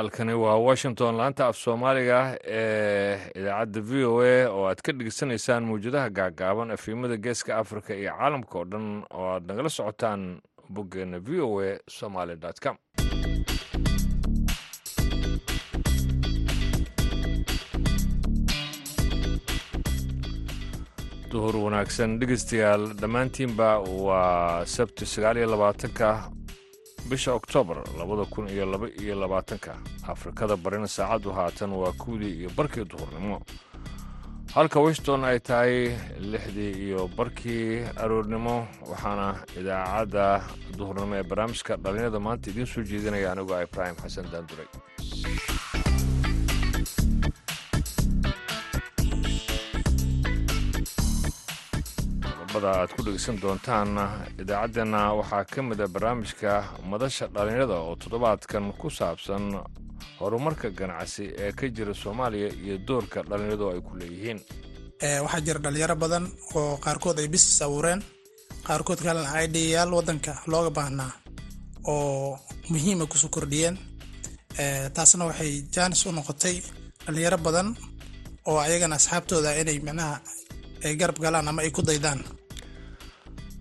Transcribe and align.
halkani 0.00 0.32
waa 0.34 0.56
washington 0.68 1.14
laanta 1.16 1.46
af 1.46 1.56
soomaaliga 1.64 2.18
ee 2.44 3.18
idaacadda 3.40 3.80
v 3.90 3.92
o 4.12 4.14
a 4.24 4.36
oo 4.48 4.64
aad 4.70 4.80
ka 4.86 4.92
dhegeysanaysaan 4.92 5.64
mawjadaha 5.70 6.08
gaagaaban 6.18 6.70
efimada 6.76 7.16
geeska 7.26 7.56
africa 7.62 7.90
iyo 8.00 8.12
caalamka 8.18 8.58
oo 8.58 8.64
dhan 8.72 8.86
oo 9.18 9.26
aad 9.34 9.44
nagala 9.48 9.68
socotaan 9.68 10.40
boggeena 10.74 11.18
v 11.26 11.40
o 11.44 11.60
a 11.60 11.70
somaly 11.98 12.36
com. 12.64 12.76
Duhur 21.32 21.54
wanaagsan 21.64 22.14
dhegeystayaal 22.20 22.84
dhammaantiinba 23.00 23.68
waa 24.06 24.64
sabti 24.74 25.06
sagaal 25.12 25.38
labaatanka 25.52 26.08
bisha 27.08 27.32
oktoobar 27.34 27.78
labada 27.98 28.24
kun 28.30 28.48
iyo 28.48 28.66
laba 28.66 28.86
iyo 29.02 29.14
labaatanka 29.20 29.74
afrikada 30.08 30.56
barina 30.56 30.88
saacaddu 30.88 31.30
haatan 31.32 31.72
waa 31.72 31.92
kuwdii 31.92 32.34
iyo 32.40 32.50
barkii 32.56 32.84
duhurnimo. 32.84 33.40
Halka 34.54 34.80
washington 34.80 35.24
ay 35.24 35.38
tahay 35.40 35.94
lixdii 36.20 36.72
iyo 36.86 37.08
barkii 37.16 37.82
aroornimo 38.02 38.66
waxaana 38.90 39.26
idaacadda 39.60 40.42
duhurnimo 40.78 41.14
ee 41.16 41.22
barnaamijka 41.22 41.76
dhalinyada 41.76 42.20
maanta 42.20 42.50
idiin 42.50 42.66
soo 42.66 42.82
jeedinaya 42.82 43.32
anigoo 43.32 43.62
ibraahim 43.62 43.96
xasan 44.02 44.26
daanduray 44.32 44.66
aad 52.54 52.90
ku 52.96 53.02
dhegeysan 53.04 53.38
doontaan 53.42 53.90
idaacaddeenna 54.42 55.00
waxaa 55.18 55.44
ka 55.44 55.62
mid 55.62 55.80
a 55.80 55.86
barnaamijka 55.94 56.52
madasha 56.90 57.26
dhallinyarada 57.34 57.74
oo 57.86 57.94
toddobaadkan 58.02 58.72
ku 58.80 58.90
saabsan 58.90 59.44
horumarka 60.20 60.68
ganacsi 60.78 61.24
ee 61.44 61.52
ka 61.52 61.66
jira 61.76 61.94
soomaaliya 61.94 62.48
iyo 62.64 62.76
doorka 62.88 63.22
dhallinyaradu 63.28 63.64
ay 63.72 63.80
ku 63.86 63.92
leeyihiin. 64.00 64.38
Waxaa 65.24 65.40
jira 65.46 65.58
dhalinyaro 65.64 65.96
badan 65.96 66.24
oo 66.54 66.76
qaarkood 66.84 67.18
ay 67.18 67.28
bisis 67.28 67.62
abuureen 67.62 68.00
qaarkood 68.66 68.98
kalena 69.04 69.30
ay 69.38 69.46
dhiyayaal 69.54 69.92
wadanka 69.98 70.32
looga 70.50 70.70
baahnaa 70.78 71.12
oo 71.92 72.38
muhiima 72.70 73.06
ku 73.06 73.16
soo 73.18 73.28
kordhiyeen. 73.30 73.78
Taasna 74.94 75.24
waxay 75.30 75.52
jaanis 75.74 76.06
u 76.06 76.12
noqotay 76.12 76.56
dhalinyaro 77.06 77.38
badan 77.46 77.68
oo 78.48 78.58
ayagana 78.58 78.96
asxaabtooda 78.98 79.54
inay 79.60 79.78
micnaha 79.86 80.16
ay 80.84 80.96
garab 81.00 81.18
galaan 81.22 81.48
ama 81.48 81.62
ay 81.62 81.70
ku 81.70 81.82
daydaan 81.82 82.20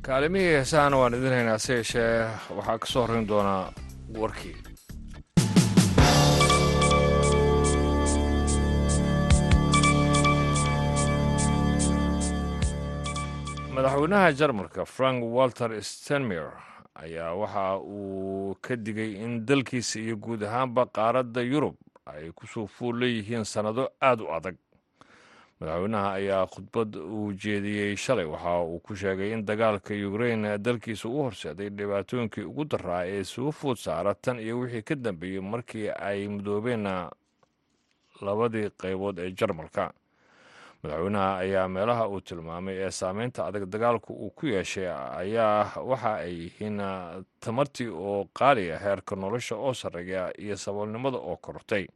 kaalimihii 0.09 0.52
heesahana 0.57 0.99
waan 1.02 1.17
idin 1.19 1.35
haynaa 1.38 1.57
se 1.65 1.73
yeeshee 1.79 2.13
waxaa 2.57 2.77
ka 2.83 2.91
soo 2.93 3.02
horrayn 3.05 3.27
doonaa 3.31 3.63
warkii. 4.21 4.55
Madaxweynaha 13.75 14.31
jarmalka 14.39 14.85
frank 14.85 15.23
walter 15.35 15.71
stenmer 15.81 16.47
ayaa 17.03 17.33
waxa 17.41 17.65
uu 17.80 18.55
ka 18.61 18.75
digay 18.75 19.11
in 19.25 19.45
dalkiisa 19.45 19.99
iyo 19.99 20.15
guud 20.23 20.41
ahaanba 20.43 20.85
qaaradda 20.85 21.41
yurub 21.41 21.75
ay 22.05 22.31
ku 22.37 22.47
soo 22.47 22.67
fuul 22.67 22.95
leeyihiin 23.02 23.45
sannado 23.45 23.83
aad 24.02 24.19
u 24.21 24.27
adag 24.37 24.55
madaxweynaha 25.59 26.11
ayaa 26.20 26.45
khudbad 26.47 26.95
uu 26.95 27.33
jeediyey 27.33 27.95
shalay. 27.95 28.25
Waxa 28.25 28.59
uu 28.64 28.80
ku 28.80 28.95
sheegay 28.95 29.33
in 29.33 29.45
dagaalka 29.45 29.93
ukrain 30.08 30.43
dalkiisa 30.64 31.09
u 31.09 31.23
horseeday 31.23 31.70
dhibaatooyinkii 31.70 32.43
ugu 32.47 32.65
daraa 32.65 33.03
ee 33.05 33.23
soo 33.23 33.52
food 33.52 33.77
saara 33.77 34.14
tan 34.15 34.39
iyo 34.39 34.59
wixii 34.59 34.81
ka 34.83 34.95
dambeeyey 34.95 35.42
markii 35.42 35.89
ay 35.92 36.27
midoobeen 36.27 36.87
labadii 38.21 38.70
qaybood 38.77 39.20
ee 39.20 39.31
jarmalka. 39.36 39.92
Madaxweynaha 40.83 41.37
ayaa 41.43 41.67
meelaha 41.67 42.08
uu 42.08 42.21
tilmaamay 42.21 42.77
ee 42.80 42.91
saameynta 42.91 43.45
adag 43.45 43.65
dagaalku 43.67 44.14
uu 44.14 44.30
ku 44.31 44.45
yeeshay 44.47 44.87
ayaa 44.87 45.76
waxa 45.83 46.14
ay 46.23 46.33
yihiin 46.43 46.80
tamartii 47.39 47.87
oo 47.91 48.26
qaaliya 48.33 48.80
heerka 48.80 49.15
nolosha 49.15 49.55
oo 49.55 49.73
sarreeya 49.73 50.31
iyo 50.39 50.55
saboolnimada 50.58 51.17
oo 51.17 51.36
kortay 51.37 51.87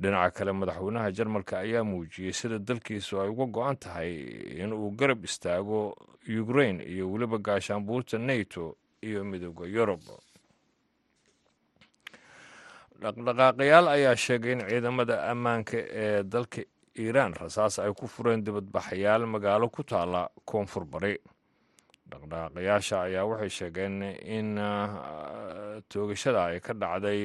dhinaca 0.00 0.30
kale 0.36 0.52
madaxweynaha 0.52 1.12
jarmalka 1.16 1.58
ayaa 1.64 1.84
muujiyey 1.84 2.32
sida 2.32 2.58
dalkiisu 2.58 3.20
ay 3.22 3.28
uga 3.28 3.46
go-an 3.46 3.76
tahay 3.76 4.12
in 4.62 4.72
uu 4.72 4.90
garab 4.96 5.24
istaago 5.24 5.94
ukrain 6.42 6.80
iyo 6.80 7.10
weliba 7.12 7.38
gaashaanbuurta 7.38 8.18
nato 8.18 8.76
iyo 9.02 9.24
midooda 9.24 9.66
yurub. 9.66 10.00
Dhaqdhaqaaqayaal 13.02 13.86
ayaa 13.88 14.16
sheegay 14.16 14.52
in 14.52 14.60
ciidamada 14.68 15.16
ammaanka 15.32 15.78
ee 16.02 16.22
dalka 16.32 16.62
iiraan 16.98 17.32
rasaas 17.40 17.78
ay 17.78 17.92
ku 17.96 18.06
fureen 18.06 18.44
dibadbaxayaal 18.44 19.24
magaalo 19.26 19.68
ku 19.72 19.82
taala 19.84 20.28
koonfur 20.44 20.84
bari. 20.84 21.16
Dhaqdhaqaaqayaasha 22.10 22.96
ayaa 23.08 23.24
waxay 23.30 23.48
sheegeen 23.58 24.02
in 24.36 24.56
toogashada 25.88 26.44
ay 26.52 26.60
ka 26.60 26.72
dhacday 26.74 27.20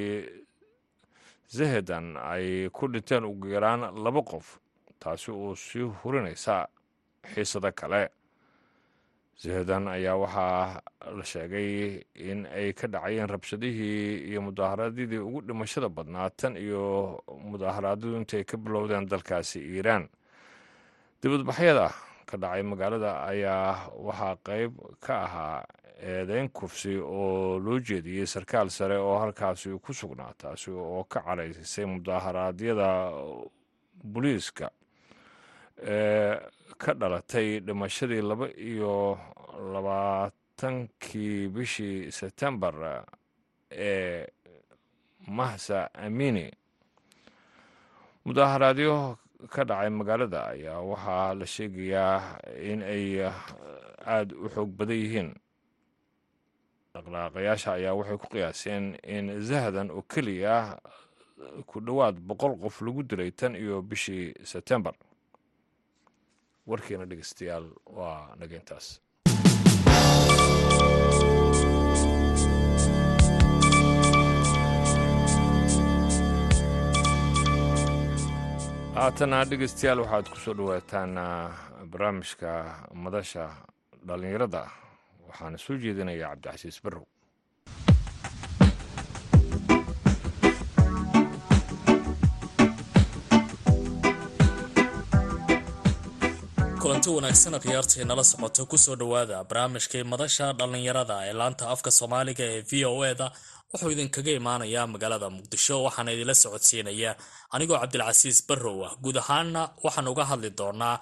zahedan 1.49 2.17
ay 2.17 2.69
ku 2.73 2.87
dhinteen 2.87 3.23
ugu 3.25 3.47
yaraan 3.53 3.93
laba 4.03 4.21
qof 4.23 4.57
taasi 4.99 5.31
oo 5.31 5.55
sii 5.55 5.85
hurinaysa 6.01 6.67
xiisado 7.33 7.71
kale. 7.71 8.09
Zahedan 9.35 9.87
ayaa 9.87 10.15
waxaa 10.15 10.79
la 11.17 11.23
sheegay 11.23 11.99
in 12.15 12.45
ay 12.47 12.71
ka 12.73 12.87
dhacayeen 12.87 13.27
rabshadihii 13.29 14.31
iyo 14.31 14.41
mudaaharaadyadii 14.41 15.17
ugu 15.19 15.41
dhimashada 15.41 15.89
badnaa 15.89 16.29
tan 16.29 16.55
iyo 16.57 17.19
mudaaharaadyadu 17.43 18.15
intay 18.17 18.43
ka 18.43 18.57
bilowdeen 18.57 19.05
dalkaasi 19.11 19.59
iiraan. 19.59 20.07
Dibadbaxyada 21.21 21.91
ka 22.25 22.37
dhacay 22.37 22.63
magaalada 22.63 23.11
ayaa 23.27 23.91
waxaa 24.07 24.35
qayb 24.47 24.71
ka 25.03 25.13
ahaa 25.27 25.63
eedeyn 26.01 26.49
kufsi 26.49 26.97
oo 26.97 27.59
loo 27.59 27.79
jeediyey 27.79 28.25
sarkaal 28.25 28.69
sare 28.69 28.97
oo 28.97 29.17
halkaasi 29.19 29.69
ku 29.79 29.93
sugnaa 29.93 30.33
taasi 30.37 30.71
oo 30.71 31.03
ka 31.03 31.19
caraysisay 31.21 31.85
mudaaharaadyada 31.85 32.87
booliiska 34.03 34.69
ee 35.81 36.35
ka 36.77 36.93
dhalatay 36.93 37.59
dhimashadii 37.59 38.21
laba 38.21 38.47
iyo 38.57 39.17
labaatankii 39.73 41.47
bishii 41.47 42.11
sebtembar 42.11 43.05
ee 43.71 44.27
mahsa 45.27 45.89
amini. 45.93 46.51
Mudaaharaadyo 48.25 49.17
ka 49.49 49.63
dhacay 49.63 49.89
magaalada 49.89 50.47
ayaa 50.53 50.79
waxaa 50.81 51.33
la 51.33 51.45
sheegayaa 51.45 52.39
in 52.71 52.81
ay 52.83 53.21
aada 54.05 54.35
u 54.35 54.49
xoog 54.49 54.69
badan 54.77 54.97
yihiin 54.97 55.29
dhaqdhaqaaqayaasha 56.95 57.69
ayaa 57.77 57.93
waxay 57.99 58.17
ku 58.17 58.27
qiyaaseen 58.33 58.85
in 59.03 59.25
zahadan 59.49 59.91
oo 59.91 60.01
keliya 60.13 60.79
ku 61.69 61.79
dhowaad 61.87 62.15
boqol 62.29 62.55
qof 62.63 62.81
lagu 62.81 63.03
dilay 63.03 63.31
tan 63.31 63.55
iyo 63.55 63.81
bishii 63.81 64.33
sebtembar 64.51 64.95
warkiina 66.67 67.05
dhegeystayaal 67.05 67.67
waa 67.97 68.35
nageyntaas 68.39 68.85
haatana 78.97 79.37
dhegeystayaal 79.49 79.99
waxaad 80.03 80.25
ku 80.31 80.37
soo 80.43 80.53
dhowaataan 80.59 81.11
barnaamijka 81.91 82.49
madasha 83.03 83.43
dhallinyarada 84.07 84.61
waxaana 85.29 85.57
soo 85.65 85.77
jeedinaya 85.83 86.27
cabdicasiis 86.31 86.77
barrow. 86.83 87.05
Kulanti 96.81 97.09
wanaagsan 97.15 97.55
khiyaartii 97.63 98.05
nala 98.09 98.23
socoto 98.31 98.61
ku 98.71 98.77
soo 98.77 98.95
dhowaada 98.99 99.37
barnaamijkii 99.49 100.03
madasha 100.11 100.45
dhallinyarada 100.59 101.15
ee 101.29 101.33
laanta 101.39 101.65
afka 101.73 101.89
soomaaliga 101.99 102.43
ee 102.53 102.61
v 102.69 102.85
o 102.91 103.05
e 103.05 103.13
da 103.19 103.27
wuxuu 103.71 103.89
idinkaga 103.95 104.31
imaanayaa 104.39 104.87
magaalada 104.93 105.27
muqdisho 105.35 105.75
waxaana 105.85 106.09
idinla 106.15 106.35
socodsiinaya 106.43 107.11
anigoo 107.55 107.77
cabdilcasiis 107.81 108.39
barrow 108.49 108.77
ah. 108.87 108.93
Guud 109.03 109.17
ahaana 109.23 109.61
waxaan 109.85 110.07
uga 110.13 110.23
hadli 110.29 110.49
doonaa 110.59 110.95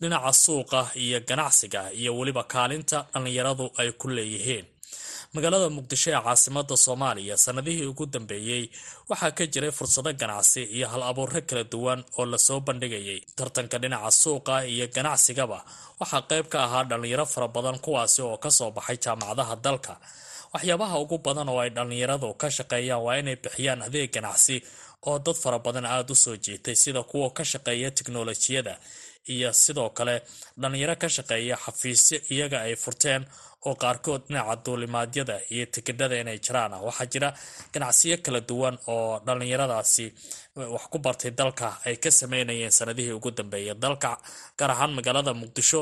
dhinaca 0.00 0.32
suuqa 0.32 0.90
iyo 0.94 1.20
ganacsiga 1.28 1.92
iyo 1.92 2.10
weliba 2.18 2.44
kaalinta 2.44 3.06
dhallinyaradu 3.12 3.70
ay 3.78 3.92
ku 3.92 4.08
leeyihiin. 4.08 4.66
Magaalada 5.34 5.68
muqdisho 5.76 6.10
ee 6.10 6.20
caasimada 6.26 6.76
soomaaliya 6.76 7.36
sanadihii 7.36 7.86
ugu 7.92 8.06
dambeeyey 8.06 8.70
waxaa 9.10 9.30
ka 9.38 9.44
jiray 9.46 9.70
fursado 9.78 10.12
ganacsi 10.20 10.62
iyo 10.76 10.86
hal 10.92 11.02
abuuro 11.02 11.40
kala 11.48 11.64
duwan 11.64 12.00
oo 12.18 12.24
la 12.32 12.38
soo 12.38 12.60
bandhigayay. 12.60 13.20
Tartanka 13.36 13.78
dhinaca 13.82 14.10
suuqa 14.10 14.64
iyo 14.66 14.86
ganacsigaba 14.96 15.58
waxaa 16.00 16.22
qayb 16.30 16.46
ka 16.52 16.58
ahaa 16.64 16.84
dhallinyaro 16.90 17.26
fara 17.26 17.48
badan 17.48 17.78
kuwaasi 17.84 18.22
oo 18.22 18.36
ka 18.38 18.50
soo 18.50 18.70
baxay 18.70 18.96
jaamacadaha 19.04 19.56
dalka. 19.64 19.94
Waxyaabaha 20.54 20.96
ugu 21.02 21.18
badan 21.18 21.48
oo 21.48 21.60
ay 21.60 21.70
dhallinyaradu 21.76 22.28
ka 22.40 22.46
shaqeeyaan 22.56 23.02
waa 23.06 23.16
inay 23.20 23.36
bixiyaan 23.36 23.82
adeeg 23.82 24.10
ganacsi 24.14 24.56
oo 25.06 25.18
dad 25.18 25.36
fara 25.42 25.58
badan 25.58 25.84
aada 25.86 26.12
u 26.12 26.16
soo 26.16 26.36
jiitay 26.36 26.74
sida 26.82 27.02
kuwa 27.02 27.30
ka 27.36 27.44
shaqeeya 27.44 27.90
tiknolojiyada 27.90 28.74
iyo 29.34 29.50
sidoo 29.62 29.90
kale 29.98 30.14
dhallinyaro 30.60 30.94
ka 31.02 31.08
shaqeeya 31.16 31.56
xafiisyo 31.64 32.18
iyaga 32.34 32.58
ay 32.66 32.74
furteen 32.84 33.22
oo 33.68 33.74
qaarkood 33.82 34.22
dhinaca 34.28 34.54
duulimaadyada 34.64 35.36
iyo 35.54 35.64
tikidhada 35.74 36.16
inay 36.22 36.38
jiraan. 36.46 36.72
Ah 36.76 36.82
waxaa 36.88 37.06
jira 37.12 37.28
ganacsiyo 37.74 38.16
kala 38.24 38.40
duwan 38.48 38.76
oo 38.94 39.20
dhallinyaradaasi 39.26 40.06
wax 40.74 40.84
ku 40.92 40.98
bartay 41.06 41.30
dalka 41.40 41.68
ay 41.86 41.96
ka 42.02 42.10
sameynayeen 42.20 42.72
sanadihii 42.78 43.12
ugu 43.18 43.30
dambeeyay. 43.38 43.74
Dalka 43.84 44.10
gaar 44.58 44.70
ahaan 44.74 44.92
magaalada 44.98 45.32
muqdisho 45.42 45.80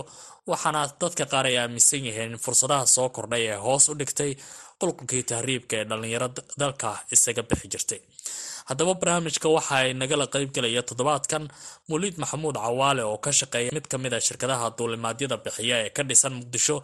waxaana 0.50 0.80
dadka 1.00 1.24
qaar 1.32 1.46
ay 1.50 1.56
aaminsan 1.62 2.04
yihiin 2.08 2.32
in 2.34 2.38
fursadaha 2.44 2.86
soo 2.94 3.08
kordhay 3.16 3.42
ee 3.52 3.58
hoos 3.64 3.84
u 3.88 3.94
dhigtay 4.00 4.32
qulqulkii 4.80 5.22
tahriibka 5.30 5.74
ee 5.80 5.84
dhallinyaro 5.90 6.28
dalka 6.62 6.88
isaga 7.14 7.42
bixi 7.48 7.68
jirtay. 7.74 8.00
Haddaba 8.68 8.92
barnaamijka 9.00 9.48
waxa 9.56 9.74
ay 9.84 9.90
nagala 10.00 10.24
qaybgelaya 10.34 10.82
toddobaadkan 10.88 11.42
muliid 11.90 12.16
maxamuud 12.22 12.56
cawaale 12.64 13.02
oo 13.10 13.18
ka 13.24 13.30
shaqeeya 13.38 13.70
mid 13.76 13.86
ka 13.92 13.96
mid 14.04 14.12
a 14.16 14.20
shirkadaha 14.26 14.66
duulimaadyada 14.78 15.36
bixiya 15.44 15.76
ee 15.84 15.90
ka 15.96 16.02
dhisan 16.08 16.32
muqdisho 16.40 16.76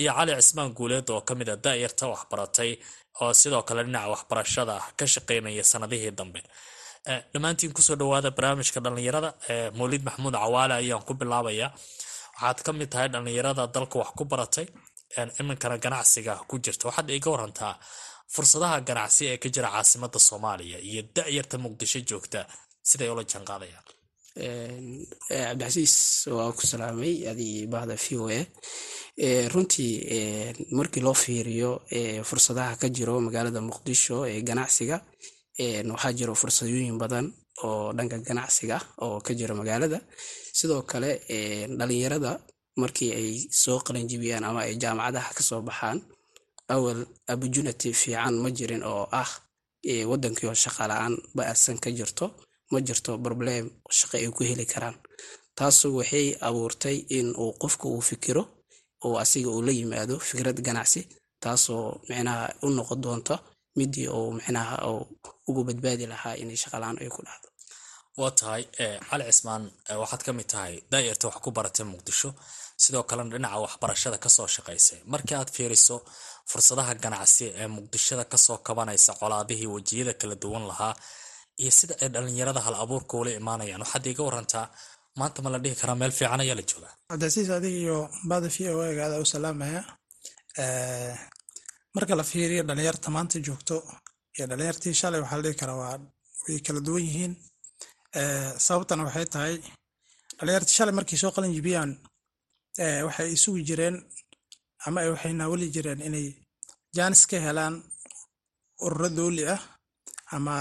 iyo 0.00 0.12
cali 0.18 0.32
cismaan 0.42 0.70
guuleed 0.78 1.08
oo 1.14 1.20
ka 1.28 1.32
mid 1.38 1.48
a 1.48 1.56
daa'irta 1.64 2.04
waxbaratay 2.12 2.70
oo 3.22 3.32
sidoo 3.40 3.62
kale 3.68 3.82
dhinaca 3.86 4.08
waxbarashada 4.14 4.74
ka 4.98 5.04
shaqeynaya 5.14 5.64
sanadihii 5.72 6.12
dambe. 6.18 6.40
Dhammaantiin 7.32 7.72
ku 7.76 7.82
soo 7.86 7.96
dhawaada 8.00 8.30
barnaamijka 8.36 8.78
dhallinyarada 8.84 9.30
muliid 9.78 10.02
maxamuud 10.06 10.34
cawaale 10.42 10.74
ayaan 10.82 11.02
ku 11.08 11.12
bilaabaya 11.20 11.66
waxaad 12.34 12.58
ka 12.66 12.70
mid 12.78 12.88
tahay 12.92 13.08
dhallinyarada 13.14 13.62
dalka 13.74 13.96
wax 14.02 14.10
ku 14.18 14.24
baratay 14.32 14.66
iminkana 15.40 15.76
ganacsiga 15.84 16.34
ku 16.48 16.54
jirta. 16.64 16.84
Waxaad 16.88 17.08
iga 17.18 17.30
warantaa 17.34 17.74
fursadaha 18.34 18.76
ganacsi 18.88 19.22
ee 19.32 19.36
ka 19.42 19.48
jira 19.54 19.68
caasimada 19.74 20.18
soomaaliya 20.28 20.78
iyo 20.88 21.02
da-yarta 21.16 21.56
muqdisho 21.64 22.00
joogta 22.08 22.40
siday 22.90 23.08
ula 23.14 23.22
jaanqaadayaan 23.32 23.84
cabdicasiis 25.28 26.26
waa 26.36 26.52
ku 26.56 26.62
salaamay 26.66 27.14
adii 27.30 27.66
bahda 27.72 27.94
v 27.96 28.06
o 28.18 28.28
a. 28.28 28.40
Runtii 29.52 29.94
markii 30.72 31.02
loo 31.06 31.14
fiiriyo 31.14 31.70
fursadaha 32.28 32.76
ka 32.80 32.88
jiro 32.88 33.20
magaalada 33.20 33.60
muqdisho 33.60 34.16
ee 34.26 34.40
ganacsiga 34.48 34.96
waxaa 35.92 36.12
jiro 36.18 36.34
fursadooyin 36.34 36.98
badan 37.02 37.26
oo 37.64 37.92
dhanka 37.96 38.16
ganacsiga 38.28 38.76
oo 39.04 39.20
ka 39.20 39.32
jiro 39.34 39.54
magaalada. 39.54 39.98
Sidoo 40.58 40.82
kale 40.90 41.10
dhalinyarada 41.78 42.30
markii 42.76 43.12
ay 43.18 43.30
soo 43.62 43.78
qalanjibiyaan 43.86 44.44
ama 44.44 44.60
ay 44.66 44.76
jaamacadaha 44.82 45.30
ka 45.36 45.42
soo 45.48 45.60
baxaan 45.68 45.98
awal 46.74 47.00
opportunity 47.32 47.92
fiican 47.92 48.34
ma 48.42 48.48
jirin 48.56 48.82
oo 48.82 49.04
ah 49.12 49.28
wadankiio 50.10 50.54
shaqa 50.54 50.82
la'aan 50.90 51.14
ba'adsan 51.36 51.76
ka 51.84 51.90
jirto 51.90 52.26
ma 52.72 52.78
jirto 52.86 53.12
problem 53.26 53.64
shaqo 53.98 54.14
ay 54.18 54.28
ku 54.36 54.42
heli 54.50 54.66
karaan. 54.72 54.96
Taasu 55.58 55.86
waxay 55.98 56.26
abuurtay 56.48 56.96
in 57.18 57.28
uu 57.42 57.52
qofka 57.62 57.86
uu 57.94 58.00
fikiro 58.10 58.42
oo 59.06 59.16
asiga 59.24 59.50
uu 59.54 59.62
la 59.66 59.72
yimaado 59.78 60.14
fikrad 60.28 60.58
ganacsi 60.66 61.00
taasoo 61.42 61.84
micnaha 62.08 62.44
u 62.66 62.68
noqon 62.76 63.00
doonto 63.04 63.34
midii 63.78 64.08
uu 64.18 64.28
micnaha 64.38 64.74
ugu 65.48 65.60
badbaadi 65.68 66.04
lahaa 66.12 66.34
inay 66.42 66.56
shaqalaan 66.62 66.96
ay 67.02 67.08
ku 67.14 67.20
dhacdo. 67.26 67.48
Waa 68.20 68.30
tahay 68.38 68.62
cali 69.08 69.24
cismaan 69.28 69.62
waxaad 70.02 70.22
ka 70.26 70.30
mid 70.38 70.46
tahay. 70.52 70.74
Daa'irta 70.92 71.24
wax 71.28 71.36
ku 71.44 71.50
baratay 71.56 71.84
muqdisho. 71.92 72.30
Sidoo 72.82 73.02
kalena 73.08 73.30
dhinaca 73.34 73.58
waxbarashada 73.64 74.18
ka 74.24 74.28
soo 74.36 74.46
shaqaysay. 74.54 74.98
Markii 75.12 75.36
aad 75.38 75.50
fiiriso 75.56 75.96
fursadaha 76.50 76.92
ganacsi 77.04 77.44
ee 77.60 77.66
muqdishada 77.76 78.24
ka 78.32 78.36
soo 78.46 78.58
kabanaysa 78.66 79.12
colaadihii 79.20 79.70
wejiyada 79.74 80.12
kala 80.20 80.34
duwan 80.42 80.64
lahaa 80.70 80.94
iyo 81.60 81.70
sida 81.78 81.94
ay 82.02 82.08
dhalinyarada 82.14 82.60
hal 82.66 82.74
abuurka 82.84 83.14
ula 83.20 83.30
imaanayaan. 83.40 83.82
Waxaad 83.84 84.06
iga 84.12 84.22
warantaa 84.28 84.66
maanta 85.18 85.38
ma 85.44 85.48
la 85.54 85.58
dhihi 85.64 85.76
karaa 85.80 85.96
meel 86.00 86.12
fiican 86.18 86.40
ayaa 86.44 86.56
la 86.60 86.64
joogaa. 86.70 86.92
Cabdicasiis 87.10 87.48
adiga 87.56 87.78
iyo 87.84 87.96
bada 88.30 88.48
v 88.54 88.56
o 88.70 88.80
ga 88.98 89.02
adaa 89.08 89.20
u 89.24 89.26
salaamaya 89.34 89.80
marka 91.94 92.14
la 92.20 92.24
fiiriyo 92.30 92.62
dhalinyarta 92.68 93.08
maanta 93.16 93.36
joogto 93.46 93.76
iyo 94.36 94.44
dhalinyartii 94.50 94.94
shalay 95.00 95.20
waxaa 95.22 95.38
la 95.38 95.42
dhihi 95.46 95.56
karaa 95.60 95.78
waa 95.82 95.96
way 96.44 96.58
kala 96.66 96.80
duwan 96.86 97.04
yihiin. 97.08 97.32
Sababtana 98.66 99.02
waxay 99.08 99.26
tahay 99.34 99.54
dhalinyartii 100.38 100.76
shalay 100.78 100.94
markay 100.98 101.18
soo 101.22 101.32
qalin 101.36 101.52
jibiyaan 101.56 101.90
waxay 103.06 103.28
isugi 103.36 103.62
jireen 103.68 103.96
ama 104.86 105.00
waxay 105.14 105.32
naawali 105.38 105.66
jireen 105.74 106.00
inay 106.08 106.26
jaanis 106.96 107.22
ka 107.30 107.36
helaan 107.46 107.74
ururo 108.84 109.08
dowli 109.18 109.42
ah 109.54 109.60
ama 110.36 110.54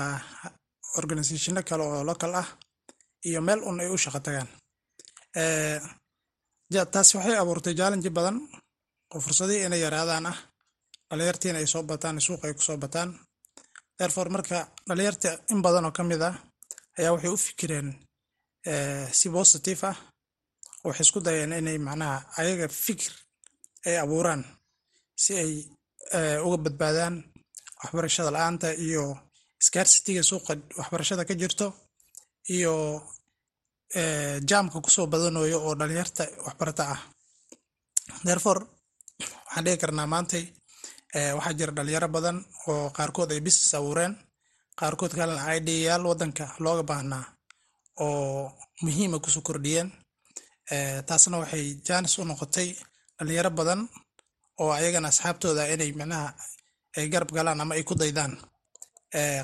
organisationo 0.99 1.61
kale 1.69 1.83
oo 1.83 2.03
local 2.09 2.33
ah 2.41 2.47
iyo 3.27 3.39
meel 3.47 3.59
un 3.69 3.79
ay 3.83 3.89
u 3.93 3.97
shaqo 4.03 4.19
tagaan. 4.25 4.49
Taasi 6.93 7.13
waxay 7.17 7.37
abuurtay 7.41 7.73
jaalenji 7.79 8.09
badan. 8.17 8.37
Oo 9.13 9.19
fursadihii 9.25 9.65
inay 9.67 9.81
yaraadaan 9.85 10.25
ah 10.31 10.37
dhalinyartiina 11.09 11.57
ay 11.61 11.67
soo 11.73 11.83
bataan 11.91 12.21
suuqa 12.25 12.45
ay 12.47 12.53
ku 12.57 12.61
soo 12.67 12.77
bataan. 12.83 13.09
Therefore 13.97 14.29
marka 14.35 14.57
dhalinyarta 14.87 15.29
in 15.53 15.59
badan 15.65 15.85
oo 15.87 15.91
ka 15.97 16.03
mid 16.09 16.21
ah 16.29 16.35
ayaa 16.97 17.13
waxay 17.15 17.31
u 17.35 17.37
fikireen 17.47 17.87
si 19.19 19.27
positive 19.37 19.81
ah 19.91 19.97
waxay 20.87 21.05
isku 21.05 21.19
dayeen 21.25 21.53
inay 21.59 21.77
macnaha 21.87 22.17
ayaga 22.39 22.67
fikir 22.85 23.13
ay 23.87 23.95
abuuraan 24.03 24.41
si 25.23 25.31
ay 25.43 25.51
uga 26.45 26.57
badbaadaan 26.65 27.15
waxbarashada 27.81 28.31
la'aanta 28.35 28.67
iyo 28.85 29.03
scarsitiga 29.67 30.21
suuqa 30.29 30.53
waxbarashada 30.79 31.23
ka 31.29 31.33
jirto 31.41 31.67
iyo 32.55 32.73
jaamka 34.49 34.77
ku 34.83 34.89
soo 34.95 35.07
badanayo 35.11 35.57
oo 35.67 35.73
dhalinyarta 35.79 36.23
waxbarata 36.45 36.83
ah. 36.95 37.01
Therefore 38.25 38.61
waxaan 39.45 39.63
dhigi 39.65 39.77
karnaa 39.83 40.07
maantay 40.13 40.43
waxaa 41.37 41.57
jira 41.59 41.71
dhalinyaro 41.77 42.07
badan 42.15 42.37
oo 42.71 42.89
qaarkood 42.97 43.29
ay 43.33 43.41
business 43.45 43.73
abuureen 43.77 44.13
qaarkood 44.79 45.11
kalena 45.19 45.43
idyaal 45.59 46.03
wadanka 46.11 46.45
looga 46.63 46.83
baahnaa 46.89 47.23
oo 48.03 48.51
muhiima 48.83 49.17
ku 49.23 49.29
soo 49.35 49.43
kordhiyeen. 49.47 49.89
Taasna 51.07 51.37
waxay 51.43 51.65
jaanis 51.87 52.13
u 52.19 52.23
noqotay 52.29 52.69
dhalinyaro 53.17 53.51
badan 53.59 53.81
oo 54.61 54.71
ayagana 54.77 55.07
asxaabtooda 55.11 55.63
inay 55.73 55.91
micnaha 55.99 56.27
ay 56.97 57.05
garab 57.13 57.29
galaan 57.35 57.61
ama 57.63 57.73
ay 57.77 57.83
ku 57.89 57.93
daydaan 58.01 58.33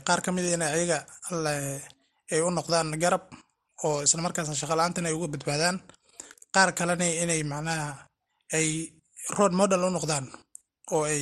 qaar 0.07 0.19
ka 0.25 0.29
mida 0.35 0.49
inay 0.55 0.71
ayaga 0.77 0.97
ay 2.31 2.41
u 2.41 2.49
noqdaan 2.57 2.89
garab 3.03 3.23
oo 3.85 3.97
isla 4.05 4.21
markaasna 4.25 4.55
shaqala-aantan 4.61 5.07
ay 5.09 5.13
uga 5.17 5.27
badbaadaan. 5.33 5.77
Qaar 6.55 6.69
kalena 6.77 7.05
inay 7.23 7.41
macnaha 7.51 7.87
ay 8.57 8.67
road 9.37 9.53
model 9.59 9.83
u 9.87 9.89
noqdaan 9.95 10.25
oo 10.93 11.03
ay 11.11 11.21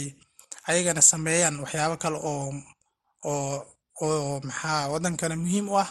ayagana 0.70 1.02
sameeyaan 1.12 1.56
waxyaabo 1.64 1.96
kale 2.04 2.18
oo 2.32 2.54
oo 3.32 3.56
oo 4.06 4.40
maxaa 4.48 4.90
wadankana 4.94 5.36
muhiim 5.44 5.68
u 5.74 5.76
ah 5.84 5.90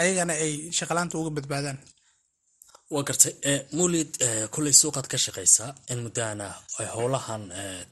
ayagana 0.00 0.32
ay 0.44 0.54
shaqalaanta 0.78 1.14
uga 1.20 1.30
badbaadaan. 1.38 1.78
Waa 2.92 3.04
gartay 3.08 3.32
mulid 3.78 4.10
kulley 4.54 4.74
suuqaad 4.80 5.06
ka 5.12 5.16
shaqaysaa 5.24 5.70
in 5.92 5.98
muddahana 6.04 6.46
howlahan 6.96 7.42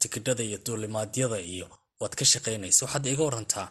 tikidhada 0.01 0.43
iyo 0.47 0.57
duulimaadyada 0.65 1.37
iyo 1.53 1.67
waad 2.01 2.13
ka 2.19 2.25
shaqaynaysa 2.31 2.81
waxaad 2.85 3.05
iga 3.13 3.23
warantaa 3.29 3.67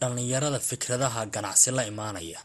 dhalinyarada 0.00 0.58
fikradaha 0.68 1.20
ganacsi 1.34 1.70
la 1.76 1.82
imaanaya. 1.92 2.40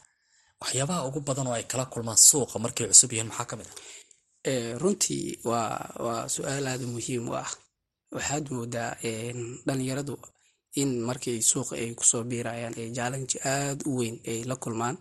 Waxyaabaha 0.61 1.01
ugu 1.07 1.19
badan 1.27 1.47
oo 1.47 1.55
ay 1.59 1.63
kala 1.71 1.85
kulmaan 1.93 2.17
suuqa 2.29 2.55
markay 2.63 2.87
cusub 2.91 3.11
yihiin 3.13 3.29
maxaa 3.31 3.47
ka 3.49 3.55
mid 3.59 3.67
ah? 3.71 3.77
Runtii 4.81 5.25
waa 5.49 5.69
waa 6.05 6.21
su'aal 6.35 6.65
aada 6.71 6.85
muhiim 6.95 7.23
u 7.29 7.33
ah. 7.43 7.49
Waxaad 8.15 8.45
moodaa 8.55 8.91
dhalinyaradu 9.67 10.15
in 10.81 10.89
markii 11.07 11.39
suuqa 11.51 11.73
ay 11.81 11.89
ku 11.99 12.03
soo 12.11 12.23
biirayaan 12.29 12.73
jaalanji 12.97 13.37
aada 13.53 13.83
u 13.89 13.91
weyn 13.99 14.15
ay 14.31 14.39
la 14.49 14.55
kulmaan. 14.63 14.95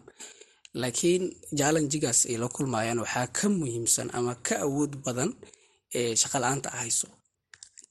Laakiin 0.82 1.22
jaalanjigaas 1.58 2.20
ay 2.30 2.36
la 2.42 2.48
kulmayaan 2.56 2.98
waxaa 3.04 3.26
ka 3.36 3.46
muhiimsan 3.58 4.08
ama 4.18 4.32
ka 4.46 4.54
awood 4.66 4.92
badan 5.04 5.30
shaqala-aanta 6.20 6.68
ahayso 6.76 7.08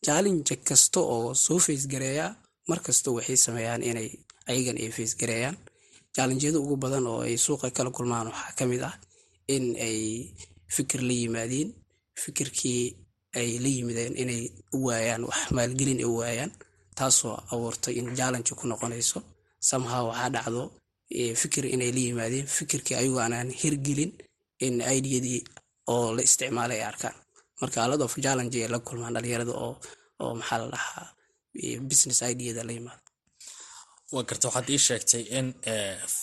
jaalinja 0.06 0.56
kasta 0.68 1.00
oo 1.16 1.34
soo 1.46 1.60
faysgareeya 1.66 2.26
markasta 2.70 3.08
waxay 3.16 3.38
sameeyaan 3.46 3.84
inay 3.90 4.10
ayagan 4.50 4.78
ay 4.84 4.90
faysgareeyaan 4.98 5.56
jaalinjyada 6.16 6.58
ugu 6.64 6.76
badan 6.84 7.06
oo 7.12 7.20
ay 7.28 7.36
suuqa 7.46 7.68
kala 7.78 7.90
kulmaan 7.98 8.28
waxaa 8.32 8.54
ka 8.58 8.64
mid 8.72 8.82
ah 8.90 8.96
in 9.56 9.66
ay 9.88 10.00
fikir 10.76 11.02
la 11.10 11.14
yimaadiin 11.22 11.70
fikirkii 12.24 12.84
ay 13.40 13.50
la 13.64 13.70
yimideen 13.76 14.14
inay 14.24 14.42
waayaan 14.86 15.24
wax 15.30 15.42
maalgelin 15.58 16.00
ay 16.04 16.10
waayaan 16.20 16.52
taasoo 16.98 17.36
abuurtay 17.52 17.94
in 18.00 18.08
jaalanji 18.20 18.54
ku 18.60 18.66
noqonayso. 18.72 19.20
Samha 19.70 19.98
waxaa 20.10 20.30
dhacdo 20.36 20.62
fikir 21.42 21.64
inay 21.76 21.92
la 21.96 22.02
yimaadeen 22.08 22.48
fikirkii 22.58 22.96
ayagoo 23.00 23.22
aanaan 23.24 23.50
hirgelin 23.62 24.12
in 24.66 24.76
idiyadii 24.98 25.40
oo 25.94 26.06
la 26.16 26.22
isticmaalay 26.28 26.80
ay 26.82 26.86
arkaan 26.92 27.16
marka 27.62 27.78
alad 27.86 28.02
of 28.06 28.14
challenge 28.26 28.56
ay 28.64 28.68
la 28.74 28.80
kulmaan 28.88 29.14
dhalinyarada 29.16 29.54
oo 29.66 29.74
oo 30.24 30.34
maxaa 30.40 30.60
la 30.62 30.68
dhahaa 30.74 31.08
business 31.90 32.20
ideada 32.34 32.64
la 32.68 32.74
yimaado. 32.78 33.02
Waa 34.14 34.24
garta 34.30 34.48
waxaad 34.48 34.70
ii 34.76 34.82
sheegtay 34.88 35.24
in 35.38 35.48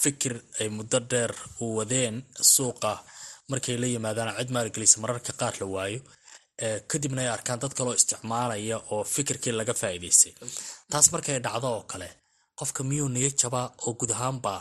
fikir 0.02 0.34
ay 0.60 0.68
muddo 0.76 0.98
dheer 1.10 1.32
u 1.62 1.64
wadeen 1.78 2.14
suuqa 2.54 2.92
markay 3.50 3.76
la 3.82 3.86
yimaadaan 3.94 4.36
cid 4.38 4.50
maalgelisa 4.56 4.96
mararka 5.02 5.32
qaar 5.40 5.54
la 5.60 5.66
waayo. 5.74 6.00
Kadibna 6.90 7.20
ay 7.24 7.28
arkaan 7.36 7.58
dad 7.62 7.72
kaloo 7.78 7.94
isticmaalaya 8.00 8.76
oo 8.92 9.04
fikirkii 9.14 9.52
laga 9.58 9.74
faa'iidaystay. 9.80 10.32
Taas 10.90 11.06
markay 11.12 11.38
dhacdo 11.46 11.68
oo 11.76 11.82
kale 11.92 12.08
qofka 12.58 12.80
miyuu 12.90 13.08
niyo 13.14 13.30
jabaa 13.40 13.66
oo 13.86 13.92
guud 13.98 14.10
ahaanba 14.16 14.52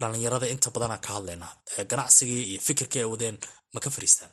dhalinyarada 0.00 0.46
inta 0.54 0.68
badana 0.74 0.96
ka 1.04 1.08
hadlaynaa 1.16 1.52
ganacsigii 1.90 2.42
iyo 2.50 2.60
fikirkii 2.68 3.00
ay 3.04 3.08
wadeen 3.12 3.36
ma 3.72 3.78
ka 3.84 3.88
fadhiistaan 3.94 4.30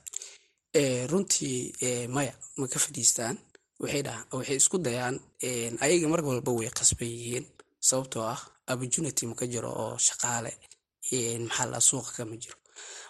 runtii 1.12 2.08
maya 2.10 2.34
ma 2.58 2.68
ka 2.68 2.80
fadhiistaan? 2.80 3.38
Waxay 3.80 4.56
isku 4.58 4.78
dayaan 4.86 5.20
ayaga 5.84 6.08
mar 6.08 6.22
walba 6.26 6.52
way 6.52 6.70
qasban 6.70 7.08
yihiin 7.10 7.46
sababtoo 7.80 8.24
ah 8.34 8.42
opportunity 8.72 9.26
ma 9.28 9.36
ka 9.36 9.46
jiro 9.48 9.70
oo 9.84 9.98
shaqaale 9.98 10.52
maxaa 11.48 11.66
la 11.72 11.80
suuqa 11.80 12.12
kama 12.18 12.36
jiro. 12.42 12.58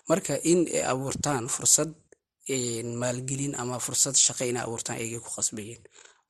Marka 0.10 0.34
in 0.52 0.60
ay 0.76 0.84
abuurtaan 0.92 1.46
fursad 1.56 1.92
maalgelin 3.02 3.54
ama 3.62 3.80
fursad 3.86 4.16
shaqo 4.26 4.44
inay 4.50 4.64
abuurtaan 4.66 4.98
ayagay 5.00 5.20
ku 5.26 5.30
qasbayeen 5.38 5.82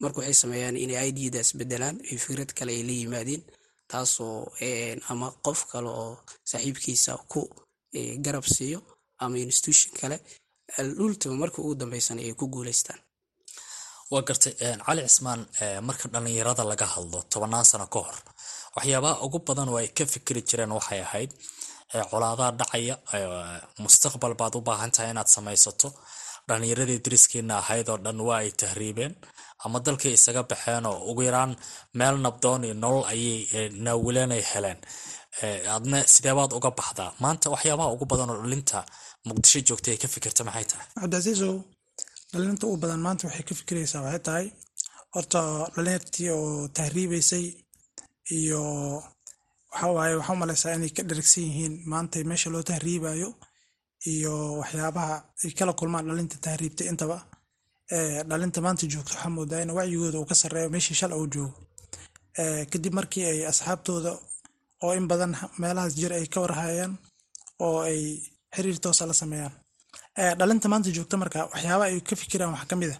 marka 0.02 0.18
waxay 0.20 0.38
sameeyaan 0.44 0.78
inay 0.84 1.10
idadaas 1.10 1.50
bedelaan 1.60 1.98
ay 2.10 2.18
fikrad 2.24 2.52
kale 2.58 2.72
ay 2.78 2.84
la 2.88 2.94
yimaadeen 3.02 3.44
taasoo 3.92 4.52
ama 5.12 5.28
qof 5.46 5.60
kale 5.72 5.90
oo 6.04 6.13
saaxiibkiisa 6.50 7.12
ku 7.32 7.42
garab 8.25 8.46
siiyo 8.56 8.80
ama 9.24 9.38
institution 9.48 9.92
kale 10.02 10.18
dhultaba 10.77 11.36
marka 11.36 11.58
ugu 11.62 11.75
dambeysana 11.75 12.22
ay 12.22 12.34
ku 12.34 12.48
guuleystaan. 12.53 13.00
Waa 14.12 14.22
gartay 14.27 14.53
cali 14.86 15.01
cismaan 15.08 15.42
marka 15.88 16.06
dhalinyarada 16.13 16.63
laga 16.72 16.86
hadlo 16.94 17.20
tobannaan 17.32 17.65
sano 17.65 17.88
ka 17.94 18.00
hor 18.00 18.18
waxyaabaha 18.75 19.22
ugu 19.25 19.39
badan 19.48 19.70
oo 19.70 19.77
ay 19.77 19.88
ka 19.98 20.06
fikri 20.06 20.42
jireen 20.48 20.72
waxay 20.77 21.01
ahayd 21.01 21.32
colaadaha 22.12 22.51
dhacaya 22.60 22.96
mustaqbal 23.84 24.34
baad 24.39 24.56
u 24.58 24.62
baahan 24.68 24.92
tahay 24.92 25.12
inaad 25.13 25.27
samaysato. 25.36 25.89
Dhalinyaradii 26.48 27.00
dariskiina 27.06 27.58
ahayd 27.62 27.88
oo 27.89 27.98
dhan 28.06 28.20
waa 28.27 28.39
ay 28.44 28.51
tahriibeen 28.51 29.13
ama 29.65 29.80
dalkii 29.86 30.13
isaga 30.18 30.44
baxeen 30.44 30.86
oo 30.86 30.98
ugu 31.10 31.22
yaraan 31.27 31.51
meel 32.00 32.15
nabdoon 32.25 32.63
iyo 32.68 32.74
nolol 32.84 33.06
ayay 33.12 33.70
naawilanay 33.86 34.44
heleen. 34.51 34.80
Adna 35.75 35.98
sideebaad 36.13 36.51
uga 36.58 36.70
baxdaa? 36.80 37.10
Maanta 37.24 37.50
waxyaabaha 37.53 37.89
ugu 37.96 38.06
badan 38.12 38.30
oo 38.34 38.39
dhalinta 38.44 38.80
muqdisho 39.27 39.60
joogta 39.68 39.92
ay 39.92 39.98
ka 40.03 40.08
fikirta 40.13 40.44
maxay 40.48 40.65
tahay? 40.72 40.86
Cabdicasiisow 41.00 41.56
dhalinta 42.34 42.63
ugu 42.68 42.77
badan 42.84 43.01
maanta 43.06 43.24
waxay 43.27 43.44
ka 43.50 43.53
fikiraysaa 43.60 44.01
waxay 44.06 44.24
tahay? 44.27 44.46
Horta 45.13 45.42
dhalinyartii 45.75 46.30
oo 46.38 46.68
tahriibaysay 46.77 47.46
iyo 48.38 48.62
waxa 49.72 49.88
waaye 49.96 50.15
waxaa 50.20 50.34
umaleysaa 50.38 50.75
inay 50.77 50.92
ka 50.98 51.01
dheragsan 51.10 51.44
yihiin 51.48 51.74
maanta 51.92 52.18
meesha 52.30 52.50
loo 52.53 52.63
tahriibayo 52.70 53.30
iyo 54.13 54.34
waxyaabaha 54.60 55.15
ay 55.44 55.51
kala 55.58 55.74
kulmaan 55.80 56.06
dhalinta 56.10 56.38
tahriibtay 56.46 56.88
intaba. 56.92 57.18
Dhalinta 58.30 58.60
maanta 58.65 58.84
joogto 58.92 59.13
waxaa 59.15 59.30
moodaa 59.36 59.62
in 59.63 59.72
wacyigooda 59.77 60.18
uu 60.20 60.25
ka 60.32 60.36
sarreeyo 60.42 60.70
meeshii 60.74 60.96
shala 61.00 61.15
uu 61.22 61.27
joogo. 61.34 61.53
Kadib 62.72 62.94
markii 62.98 63.25
ay 63.32 63.39
asxaabtooda 63.51 64.12
oo 64.84 64.94
in 65.00 65.08
badan 65.12 65.32
meelahaas 65.62 65.94
jir 66.00 66.12
ay 66.13 66.25
ka 66.34 66.39
warhayaan 66.44 66.94
oo 67.65 67.80
ay 67.89 68.00
xiriir 68.56 68.78
toosa 68.84 69.06
la 69.10 69.14
sameeyaan. 69.22 69.54
Dhalinta 70.40 70.68
maanta 70.72 70.90
joogta 70.98 71.16
marka 71.22 71.40
waxyaaba 71.54 71.84
ay 71.90 72.02
ka 72.08 72.16
fikiraan 72.22 72.52
wax 72.56 72.66
ka 72.70 72.76
mid 72.82 72.92
a 72.94 72.98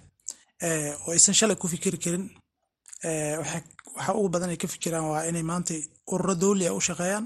oo 1.06 1.12
aysan 1.16 1.36
shalay 1.40 1.56
ku 1.62 1.68
fikiri 1.74 1.98
karin. 2.04 2.26
Waxa 3.98 4.12
ugu 4.18 4.30
badan 4.34 4.50
ay 4.54 4.58
ka 4.58 4.68
fikiraan 4.68 5.06
waa 5.12 5.24
inay 5.30 5.44
maanta 5.44 5.74
ururo 6.12 6.36
dowli 6.42 6.66
a 6.68 6.74
u 6.74 6.80
shaqeeyaan. 6.88 7.26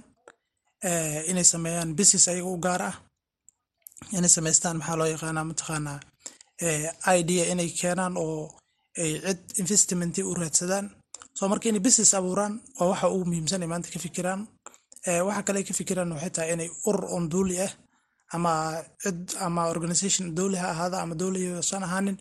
Inay 1.31 1.43
sameeyaan 1.53 1.95
business 1.99 2.27
ayaga 2.27 2.49
u 2.55 2.57
gaar 2.65 2.81
ah. 2.89 2.95
Inay 4.17 4.29
samaystaan 4.29 4.77
maxaa 4.79 4.97
loo 4.99 5.07
yaqaanaa 5.15 5.49
mataqaanaa 5.51 5.99
idea 7.19 7.43
inay 7.53 7.69
keenaan 7.79 8.13
oo 8.17 8.41
ay 9.01 9.11
cid 9.25 9.39
investment 9.61 10.15
u 10.17 10.33
raadsadaan 10.33 10.85
soo 11.37 11.47
marka 11.51 11.69
inay 11.69 11.79
business 11.87 12.13
abuuraan 12.17 12.53
waa 12.79 12.89
waxa 12.91 13.07
ugu 13.13 13.25
muhiimsan 13.29 13.61
ay 13.63 13.69
maanta 13.71 13.89
ka 13.93 13.99
fikiraan. 14.05 14.41
Waxa 15.27 15.41
kale 15.47 15.57
ay 15.59 15.65
ka 15.69 15.73
fikiraan 15.79 16.11
waxay 16.15 16.31
tahay 16.35 16.53
inay 16.53 16.69
urur 16.89 17.05
on 17.15 17.23
dowli 17.33 17.55
ah 17.65 17.71
ama 18.35 18.53
cid 19.03 19.21
ama 19.47 19.61
organization 19.73 20.25
dowli 20.37 20.57
ha 20.63 20.67
ahaada 20.73 20.97
ama 21.03 21.13
dowliysan 21.21 21.83
ahaanin 21.87 22.17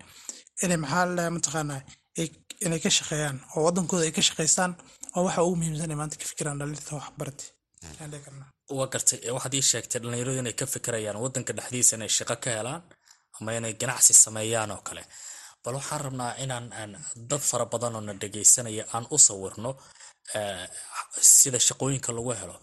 inay 0.65 0.79
maxaa 0.85 1.05
la 1.19 1.25
mataqaanaa 1.37 1.81
inay 2.67 2.81
ka 2.85 2.91
shaqeeyaan 2.99 3.37
oo 3.55 3.61
wadankooda 3.67 4.05
ay 4.09 4.13
ka 4.19 4.23
shaqaystaan 4.29 4.73
oo 5.17 5.23
waxa 5.27 5.41
ugu 5.47 5.57
muhiimsan 5.61 5.91
ay 5.93 5.99
maanta 6.01 6.17
ka 6.21 6.25
fikiraan 6.33 6.59
dhalinta 6.61 6.91
waxbarati 7.01 7.47
waa 8.79 8.87
gartay 8.93 9.19
waxaad 9.37 9.55
ii 9.59 9.65
sheegtay 9.71 9.99
dhalinyaradu 10.03 10.39
inay 10.43 10.55
ka 10.61 10.65
fikirayaan 10.75 11.19
wadanka 11.25 11.53
dhexdiisa 11.59 11.93
inay 11.99 12.11
shaqo 12.19 12.37
ka 12.45 12.51
helaan 12.59 12.83
ama 13.39 13.51
inay 13.59 13.73
ganacsi 13.83 14.13
sameeyaan 14.25 14.71
oo 14.77 14.83
kale. 14.89 15.03
Bal 15.63 15.75
waxaan 15.79 16.01
rabnaa 16.07 16.33
inaan 16.45 16.93
dad 17.31 17.43
fara 17.51 17.65
badan 17.73 17.95
oo 17.99 18.03
na 18.07 18.13
dhegaysanaya 18.23 18.85
aan 18.95 19.05
u 19.15 19.19
sawirno 19.27 19.71
sida 21.39 21.59
shaqooyinka 21.69 22.11
lagu 22.17 22.33
helo 22.41 22.57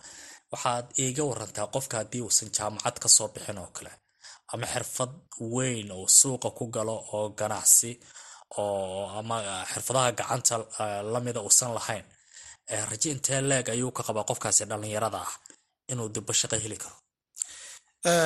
waxaad 0.54 0.86
iiga 1.04 1.24
warantaa 1.30 1.68
qofka 1.76 1.96
haddii 2.02 2.22
uusan 2.26 2.50
jaamacad 2.58 2.96
ka 3.04 3.08
soo 3.16 3.28
bixin 3.34 3.58
oo 3.64 3.70
kale 3.78 3.92
ama 4.54 4.66
xirfad 4.74 5.12
weyn 5.56 5.90
oo 5.98 6.06
suuqa 6.20 6.50
ku 6.58 6.64
galo 6.76 6.96
oo 7.16 7.28
ganacsi 7.40 7.92
oo 8.62 9.04
ama 9.20 9.36
xirfadaha 9.72 10.10
gacanta 10.20 10.56
lamida 11.14 11.40
uusan 11.48 11.72
lahayn 11.78 12.06
raje 12.90 13.08
intee 13.16 13.42
leeg 13.50 13.68
ayuu 13.74 13.92
ka 13.98 14.02
qabaa 14.08 14.28
qofkaasi 14.30 14.64
dhalinyarada 14.70 15.20
ah 15.28 15.34
inuu 15.92 16.10
dibba 16.16 16.34
shaqo 16.40 16.58
heli 16.64 16.78
karo? 16.84 16.96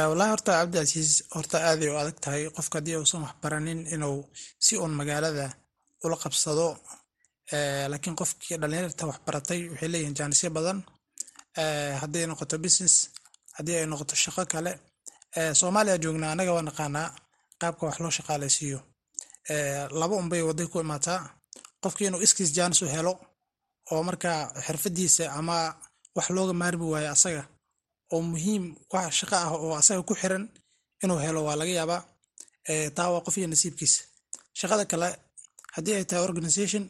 Walahi 0.10 0.30
horta 0.34 0.52
cabdicasiis 0.60 1.12
horta 1.36 1.58
aaday 1.70 1.90
u 1.94 1.98
adag 2.02 2.18
tahay. 2.24 2.44
Qofka 2.58 2.76
haddii 2.80 2.96
uusan 3.02 3.22
waxbaranin 3.26 3.80
inuu 3.96 4.18
si 4.66 4.74
uun 4.82 4.94
magaalada 5.00 5.46
ula 6.06 6.18
qabsado 6.24 6.68
laakiin 7.92 8.16
qofkii 8.22 8.58
dhalinyarta 8.62 9.04
waxbaratay 9.12 9.60
waxay 9.72 9.90
leeyihiin 9.94 10.16
jaanisyo 10.20 10.50
badan 10.58 10.80
haddii 12.02 12.22
ay 12.24 12.28
noqoto 12.32 12.56
business 12.66 12.96
haddii 13.58 13.76
ay 13.80 13.86
noqoto 13.92 14.16
shaqo 14.24 14.44
kale 14.54 14.72
soomaaliya 15.60 15.98
joognaa 16.04 16.32
anaga 16.36 16.52
waa 16.56 16.66
naqaanaa 16.70 17.08
qaabka 17.62 17.84
wax 17.88 17.98
loo 18.04 18.12
shaqaaleysiiyo 18.18 18.80
laba 20.00 20.16
unbay 20.22 20.42
waday 20.50 20.68
ku 20.72 20.80
imaataa. 20.86 21.20
Qofkii 21.84 22.08
inuu 22.10 22.22
iskiis 22.26 22.52
jaanis 22.58 22.82
u 22.82 22.88
helo 22.96 23.14
oo 23.92 24.04
markaa 24.04 24.40
xirfadiisa 24.66 25.26
ama 25.40 25.58
wax 26.16 26.28
looga 26.36 26.54
maarmi 26.62 26.86
waayo 26.94 27.10
asaga 27.16 27.44
oo 28.14 28.22
muhiim 28.32 28.64
wax 28.94 29.14
shaqo 29.20 29.36
ah 29.36 29.50
oo 29.56 29.76
asaga 29.82 30.02
ku 30.10 30.14
xiran 30.22 30.44
inuu 31.04 31.20
helo 31.26 31.40
waa 31.48 31.56
laga 31.60 31.72
yaabaa. 31.80 32.02
Taa 32.96 33.10
waa 33.14 33.22
qof 33.26 33.36
iyo 33.38 33.48
nasiibkiisa 33.48 34.00
shaqada 34.60 34.84
kale 34.92 35.10
haddii 35.76 35.96
ay 35.98 36.06
tahay 36.10 36.24
organization 36.30 36.84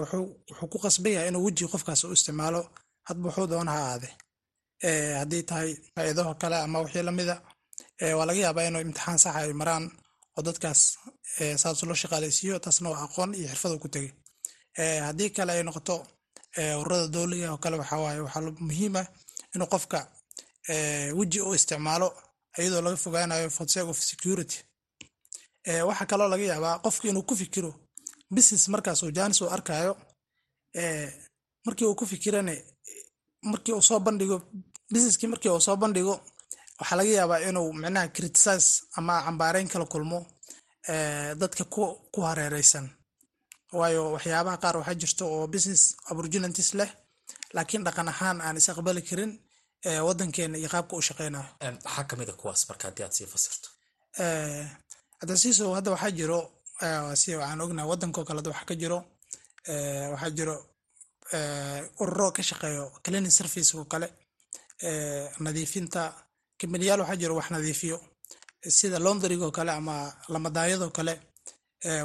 wuxuu 0.00 0.24
ku 0.72 0.78
qasban 0.84 1.12
yahay 1.16 1.28
inuu 1.30 1.44
weji 1.46 1.64
qofkaas 1.72 2.00
u 2.04 2.12
isticmaalo 2.16 2.60
hadba 3.08 3.24
wuxuu 3.28 3.46
doona 3.52 3.72
ha 3.76 3.80
aade 3.92 4.08
haddii 5.20 5.42
tahay 5.50 5.70
faa'iidaho 5.94 6.32
kale 6.42 6.56
ama 6.66 6.78
wixii 6.84 7.02
lamida 7.08 7.34
waa 8.18 8.26
laga 8.28 8.40
yaabaa 8.46 8.66
inuu 8.68 8.82
imtixaan 8.86 9.18
saxa 9.24 9.38
ay 9.40 9.52
maraan 9.60 9.84
oo 10.36 10.42
dadkaas 10.48 10.80
saas 11.62 11.78
loo 11.88 11.96
shaqaaleysiiyo 12.02 12.56
taasna 12.64 12.88
waa 12.92 13.02
aqoon 13.06 13.30
iyo 13.38 13.46
xirfad 13.52 13.74
ku 13.82 13.88
tegay 13.94 14.10
haddii 15.06 15.30
kale 15.36 15.52
ay 15.56 15.62
noqoto 15.68 15.94
ururada 16.80 17.06
dowliga 17.14 17.48
oo 17.54 17.58
kale 17.64 17.76
waxaa 17.82 18.00
waaye 18.04 18.20
waxaa 18.26 18.42
muhiim 18.68 18.94
ah 19.00 19.06
inuu 19.54 19.68
qofka 19.74 19.98
weji 21.18 21.38
u 21.48 21.54
isticmaalo 21.58 22.08
iyadoo 22.58 22.82
laga 22.86 22.96
fogaanayo 23.04 23.50
for 23.56 23.66
of 23.90 23.98
security. 24.10 24.58
Waxaa 25.88 26.06
kaloo 26.10 26.28
laga 26.32 26.44
yaabaa 26.52 26.78
qofka 26.84 27.04
inuu 27.08 27.22
ku 27.28 27.34
fikiro 27.42 27.70
business 28.34 28.68
markaas 28.68 29.02
uu 29.02 29.10
jaanis 29.16 29.40
uu 29.42 29.50
arkayo 29.56 29.92
markii 31.66 31.86
uu 31.86 31.94
ku 31.94 32.06
fikirane 32.06 32.54
markii 33.50 33.74
uu 33.78 33.82
soo 33.88 34.00
bandhigo 34.06 34.36
businesskii 34.92 35.28
markii 35.32 35.50
uu 35.54 35.60
soo 35.66 35.76
bandhigo 35.82 36.14
waxaa 36.80 36.96
laga 36.98 37.10
yaabaa 37.18 37.40
inuu 37.48 37.68
micnaha 37.82 38.08
criticize 38.16 38.68
ama 38.98 39.14
cambaareyn 39.26 39.68
kala 39.72 39.86
kulmo 39.92 40.18
dadka 41.40 41.64
ku 42.12 42.20
hareereysan 42.28 42.86
waayo 43.78 44.02
waxyaabaha 44.14 44.56
qaar 44.62 44.76
waxaa 44.80 44.98
jirta 45.02 45.24
oo 45.34 45.46
business 45.54 45.82
opportunities 46.10 46.70
leh 46.78 46.90
laakiin 47.54 47.84
dhaqan 47.86 48.08
ahaan 48.12 48.38
aan 48.46 48.56
is 48.60 48.68
aqbali 48.72 49.02
karin 49.08 49.32
wadankeena 50.06 50.56
iyo 50.60 50.68
qaabka 50.74 50.94
u 51.00 51.02
shaqeynayo. 51.08 51.44
Maxaa 51.84 52.04
ka 52.08 52.14
mid 52.18 52.28
a 52.32 52.34
kuwaas 52.40 52.62
marka 52.68 52.84
haddii 52.88 53.04
aad 53.06 53.14
sii 53.18 53.26
fasirto. 53.32 53.68
Hadasiiso 55.20 55.64
hadda 55.76 55.90
waxaa 55.94 56.10
jiro 56.18 56.38
si 57.20 57.28
waxaan 57.40 57.60
ognahay 57.64 57.88
wadankao 57.92 58.24
kale 58.28 58.40
waxaa 58.52 58.68
ka 58.70 58.74
jiro 58.80 58.98
waxaa 60.12 60.30
jiro 60.38 60.54
ururo 62.02 62.28
ka 62.36 62.42
shaqeeyo 62.42 62.84
cleaning 63.04 63.30
service 63.38 63.70
oo 63.78 63.84
kale 63.92 64.08
nadiifinta 65.44 66.00
kambaniyaal 66.60 67.00
waxaa 67.00 67.16
jiro 67.20 67.34
wax 67.36 67.48
nadiifiyo. 67.50 67.98
Sida 68.78 68.98
laundrygo 68.98 69.50
kale 69.50 69.72
ama 69.72 69.94
lamadaayadoo 70.28 70.90
kale 70.90 71.14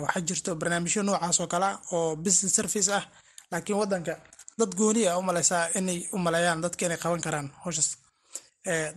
waxaa 0.03 0.21
jirto 0.27 0.55
barnaamijyo 0.55 1.03
noocaas 1.03 1.39
oo 1.41 1.47
kale 1.53 1.65
ah 1.65 1.77
oo 1.91 2.15
business 2.15 2.55
service 2.55 2.89
ah. 2.97 3.03
Laakiin 3.51 3.77
wadanka 3.79 4.13
dad 4.59 4.71
gooni 4.75 5.07
a 5.07 5.17
umaleysaa 5.17 5.69
inay 5.79 5.99
u 6.13 6.17
maleeyaan 6.17 6.61
dadka 6.61 6.85
inay 6.85 6.97
qaban 7.03 7.21
karaan 7.21 7.47
howshaas 7.63 7.89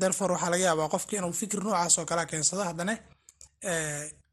therefore 0.00 0.32
waxaa 0.34 0.50
laga 0.50 0.64
yaabaa 0.68 0.88
qofki 0.94 1.16
inuu 1.16 1.32
fikir 1.32 1.60
noocaas 1.64 1.98
oo 1.98 2.04
kala 2.10 2.26
keensado 2.30 2.62
haddana 2.64 2.94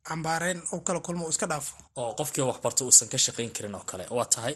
cambaareyn 0.09 0.59
uu 0.73 0.81
kala 0.87 0.99
kulmo 1.05 1.29
iska 1.33 1.45
dhaafo. 1.51 1.71
Oo 2.01 2.11
qofkii 2.19 2.45
waxbarta 2.49 2.81
uusan 2.85 3.07
ka 3.11 3.17
shaqayn 3.25 3.51
karin 3.55 3.75
oo 3.79 3.83
kale 3.89 4.05
waa 4.17 4.27
tahay 4.33 4.53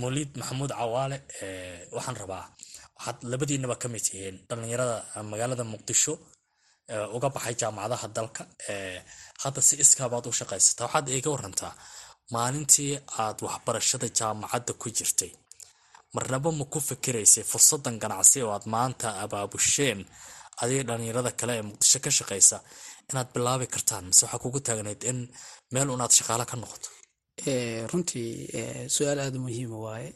mawliid 0.00 0.30
maxamuud 0.40 0.72
cawaale 0.78 1.16
waxaan 1.96 2.16
rabaa 2.22 2.44
waxaad 2.96 3.16
labadiinaba 3.32 3.76
ka 3.82 3.86
mid 3.92 4.02
tihiin 4.06 4.36
dhallinyarada 4.48 4.96
magaalada 5.30 5.64
muqdisho 5.72 6.14
uga 7.16 7.28
baxay 7.34 7.54
jaamacadaha 7.60 8.06
dalka 8.16 8.42
hadda 9.42 9.60
si 9.68 9.74
iskaabaad 9.84 10.24
u 10.30 10.32
shaqaysataa 10.40 10.84
waxaad 10.86 11.06
iga 11.18 11.30
warantaa 11.34 11.72
maalintii 12.34 12.92
aad 13.22 13.38
waxbarashada 13.46 14.06
jaamacadda 14.18 14.72
ku 14.82 14.88
jirtay. 14.98 15.32
Marnaba 16.14 16.50
ma 16.58 16.64
ku 16.72 16.78
fikiraysay 16.88 17.44
fursadan 17.50 17.96
ganacsi 18.02 18.38
oo 18.42 18.52
aad 18.56 18.66
maanta 18.74 19.06
abaabusheen 19.24 20.00
adiga 20.62 20.82
dhallinyarada 20.88 21.30
kale 21.40 21.52
ee 21.58 21.64
muqdisho 21.68 21.98
ka 22.04 22.10
shaqaysa 22.18 22.56
inaad 23.10 23.28
bilaabi 23.34 23.66
kartaan 23.74 24.04
mise 24.10 24.22
waxaa 24.24 24.42
kugu 24.44 24.60
taagnayd 24.66 25.02
in 25.10 25.18
meel 25.74 25.88
unaad 25.94 26.12
shaqaalo 26.18 26.44
ka 26.50 26.56
noqoto? 26.62 26.88
Runtii 27.90 28.30
su'aal 28.94 29.18
aada 29.24 29.38
muhiima 29.44 29.78
waaye. 29.86 30.10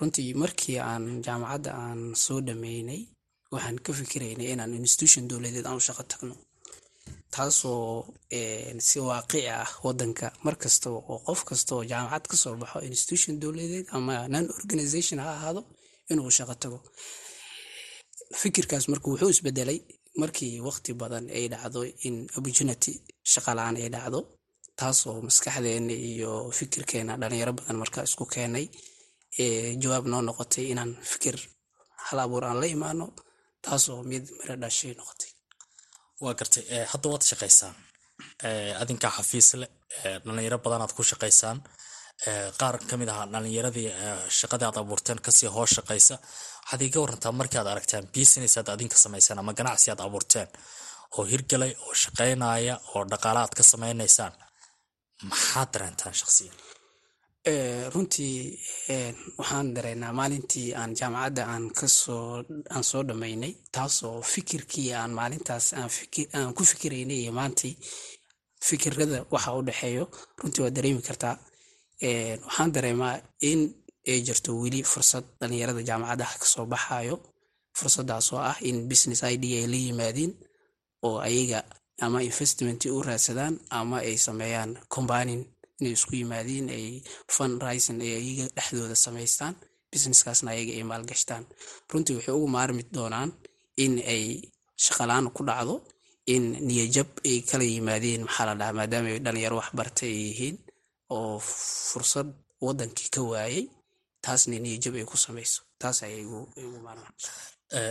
Runtii 0.00 0.34
markii 0.42 0.78
aan 0.90 1.04
jaamacadda 1.26 1.70
aan 1.84 2.00
soo 2.24 2.38
dhameynay 2.46 3.00
waxaan 3.52 3.78
ka 3.84 3.90
fikiraynay 3.98 4.48
inaan 4.54 4.72
institution 4.82 5.22
dowladeed 5.30 5.66
aan 5.66 5.78
u 5.80 5.86
shaqo 5.88 6.02
tagno. 6.12 6.34
Taasoo 7.34 7.82
si 8.88 8.98
waaqici 9.08 9.40
ah 9.60 9.70
wadanka 9.86 10.26
markasta 10.46 10.88
oo 10.90 11.16
qof 11.26 11.40
kasta 11.48 11.70
oo 11.76 11.84
jaamacad 11.90 12.24
ka 12.30 12.36
soo 12.42 12.54
baxo 12.62 12.78
institution 12.92 13.34
dowladeed 13.42 13.86
ama 13.96 14.14
non 14.32 14.46
organization 14.60 15.18
ha 15.24 15.28
ahaado 15.36 15.60
inuu 16.10 16.30
shaqo 16.38 16.54
tago. 16.62 16.78
Fikirkaas 18.40 18.84
marka 18.92 19.06
wuxuu 19.12 19.30
isbedelay 19.34 19.78
markii 20.22 20.54
waqti 20.68 20.90
badan 21.02 21.24
ay 21.36 21.44
dhacdo 21.52 21.80
in 22.06 22.14
opportunity 22.38 22.92
shaqalaan 23.32 23.74
ay 23.82 23.88
dhacdo 23.94 24.20
taasoo 24.80 25.16
maskaxdeena 25.28 25.94
iyo 26.10 26.30
fikirkeena 26.58 27.12
dhalinyaro 27.20 27.52
badan 27.58 27.76
marka 27.82 27.98
isku 28.08 28.24
keenay 28.34 28.66
jawaab 29.82 30.04
noo 30.12 30.22
noqotay 30.28 30.64
inaan 30.72 30.92
fikir 31.12 31.36
hal 32.06 32.18
abuur 32.24 32.44
aan 32.48 32.58
la 32.62 32.66
imaano 32.76 33.04
taasoo 33.64 33.98
mid 34.10 34.24
miro 34.38 34.54
dhashay 34.62 34.92
noqotay. 35.00 35.30
Waa 36.22 36.34
gartay 36.38 36.64
hadda 36.92 37.06
waad 37.12 37.24
shaqaysaan 37.30 37.74
adinkaa 38.82 39.12
xafiis 39.16 39.48
leh 39.60 39.70
dhalinyaro 40.26 40.58
badanaad 40.64 40.92
ku 40.96 41.02
shaqaysaan 41.10 41.58
qaar 42.60 42.74
ka 42.88 42.94
mid 43.00 43.08
aha 43.12 43.24
dhalinyaradii 43.32 43.88
shaqadii 44.40 44.66
aad 44.68 44.78
abuurteen 44.82 45.18
ka 45.24 45.30
sii 45.38 45.50
hoos 45.56 45.70
shaqaysa 45.76 46.14
waxaad 46.70 46.82
iga 46.88 47.00
warantaa 47.04 47.32
markii 47.40 47.58
aad 47.60 47.66
aragtaan 47.72 48.06
business 48.16 48.52
aad 48.58 48.68
adinka 48.74 48.96
samaysaan 49.04 49.38
ama 49.42 49.52
ganacsi 49.58 49.90
aad 49.90 50.00
abuurteen 50.06 50.48
oo 51.16 51.24
hirgalay 51.32 51.72
oo 51.86 51.94
shaqaynaya 52.02 52.74
oo 52.94 53.02
dhaqaala 53.10 53.40
aad 53.44 53.54
ka 53.58 53.62
samaynaysaan 53.72 54.32
maxaad 55.30 55.68
dareentaan 55.74 56.14
shaqsiyan 56.20 56.56
runtii 57.94 58.36
waxaan 59.38 59.68
dareynaa 59.76 60.12
maalintii 60.20 60.68
aan 60.80 60.92
jaamacadda 60.98 61.42
aan 61.52 61.64
ka 61.78 61.86
soo 62.00 62.24
aan 62.74 62.84
soo 62.90 63.02
dhammaynay 63.08 63.52
taasoo 63.76 64.16
fikirkii 64.32 64.88
aan 65.00 65.10
maalintaas 65.18 65.66
aan 65.78 66.52
ku 66.56 66.62
fikiraynay 66.72 67.18
iyo 67.22 67.32
maantii 67.40 67.74
fikirada 68.68 69.18
waxa 69.34 69.50
u 69.58 69.62
dhexeeyo 69.68 70.04
runtii 70.40 70.62
waa 70.64 70.70
dareemi 70.76 71.02
kartaa. 71.08 71.34
Waxaan 72.46 72.70
dareemaa 72.76 73.14
in 73.50 73.60
ay 74.12 74.20
jirto 74.26 74.50
weli 74.62 74.80
fursad 74.92 75.24
dhalinyarada 75.40 75.82
jaamacadaha 75.88 76.34
ka 76.42 76.46
soo 76.52 76.66
baxayo. 76.72 77.16
Fursadaas 77.78 78.28
ah 78.50 78.56
in 78.68 78.76
business 78.90 79.20
id 79.34 79.42
ay 79.58 79.66
la 79.72 79.78
yimaadiin 79.86 80.32
oo 81.06 81.18
ayaga 81.28 81.60
ama 82.04 82.18
investment 82.28 82.80
u 82.90 83.02
raadsadaan 83.08 83.54
ama 83.78 83.96
ay 84.08 84.16
sameeyaan 84.26 84.70
combanin 84.94 85.42
inay 85.80 85.92
isku 85.96 86.12
yimaadiin 86.20 86.66
ay 86.76 86.86
fun 87.34 87.52
rising 87.66 88.00
ay 88.06 88.12
ayaga 88.20 88.44
dhexdooda 88.56 88.96
samaystaan 89.06 89.54
businesskaasna 89.92 90.48
ayaga 90.54 90.72
ay 90.78 90.84
maalgashtaan. 90.90 91.44
Runtii 91.90 92.14
waxay 92.18 92.34
ugu 92.38 92.48
maarmi 92.56 92.82
doonaan 92.96 93.30
in 93.84 93.92
ay 94.14 94.24
shaqalaan 94.84 95.26
ku 95.36 95.42
dhacdo 95.48 95.74
in 96.34 96.44
niyajab 96.68 97.08
ay 97.30 97.36
kala 97.48 97.64
yimaadeen 97.74 98.22
maxaa 98.26 98.46
la 98.48 98.54
dhahaa 98.60 98.76
maadaama 98.78 99.08
ay 99.14 99.20
dhalinyaro 99.24 99.56
waxbartay 99.62 100.10
ay 100.12 100.20
yihiin 100.28 100.56
oo 101.16 101.38
fursad 101.90 102.28
wadankii 102.66 103.08
ka 103.14 103.20
waayay 103.30 103.64
taasna 104.24 104.56
niyajab 104.64 104.94
ay 105.00 105.04
ku 105.10 105.16
samayso. 105.24 105.60
Taas 105.80 105.98
ayay 106.06 106.20
igu 106.26 106.38
maarmaan 106.86 107.14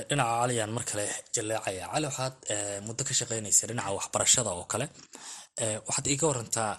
dhinaca 0.09 0.33
caliyaan 0.41 0.71
mar 0.75 0.83
kale 0.89 1.05
jaleecaya. 1.35 1.85
Cali 1.93 2.05
waxaad 2.09 2.35
muddo 2.87 3.01
ka 3.07 3.13
shaqaynaysa 3.19 3.63
dhinaca 3.69 3.91
waxbarashada 3.97 4.49
oo 4.57 4.65
kale. 4.71 4.85
Waxaad 5.87 6.05
iiga 6.11 6.25
warantaa 6.31 6.73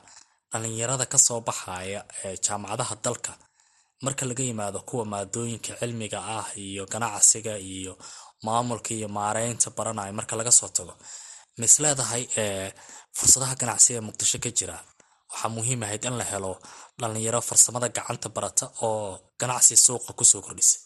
dhalinyarada 0.52 1.06
ka 1.12 1.18
soo 1.26 1.40
baxaya 1.48 2.00
jaamacadaha 2.44 2.94
dalka. 3.04 3.32
Marka 4.04 4.24
laga 4.30 4.42
yimaado 4.48 4.80
kuwa 4.88 5.04
maadooyinka 5.12 5.72
cilmiga 5.80 6.18
ah 6.38 6.46
iyo 6.64 6.82
ganacsiga 6.92 7.54
iyo 7.58 7.92
maamulka 8.46 8.90
iyo 8.98 9.08
maareynta 9.18 9.68
baranaya 9.76 10.12
marka 10.18 10.34
laga 10.38 10.52
soo 10.58 10.68
tago 10.76 10.94
mis 11.60 11.74
leedahay 11.82 12.22
fursadaha 13.16 13.54
ganacsi 13.60 13.90
ee 13.96 14.02
muqdisho 14.08 14.38
ka 14.44 14.50
jira 14.58 14.76
waxaa 15.30 15.50
muhiim 15.56 15.80
ahayd 15.86 16.04
in 16.08 16.14
la 16.20 16.24
helo 16.32 16.52
dhalinyaro 17.00 17.40
farsamada 17.48 17.88
gacanta 17.96 18.28
barata 18.36 18.66
oo 18.86 19.02
ganacsi 19.40 19.74
suuqa 19.86 20.10
ku 20.18 20.24
soo 20.30 20.40
kordhisa. 20.46 20.76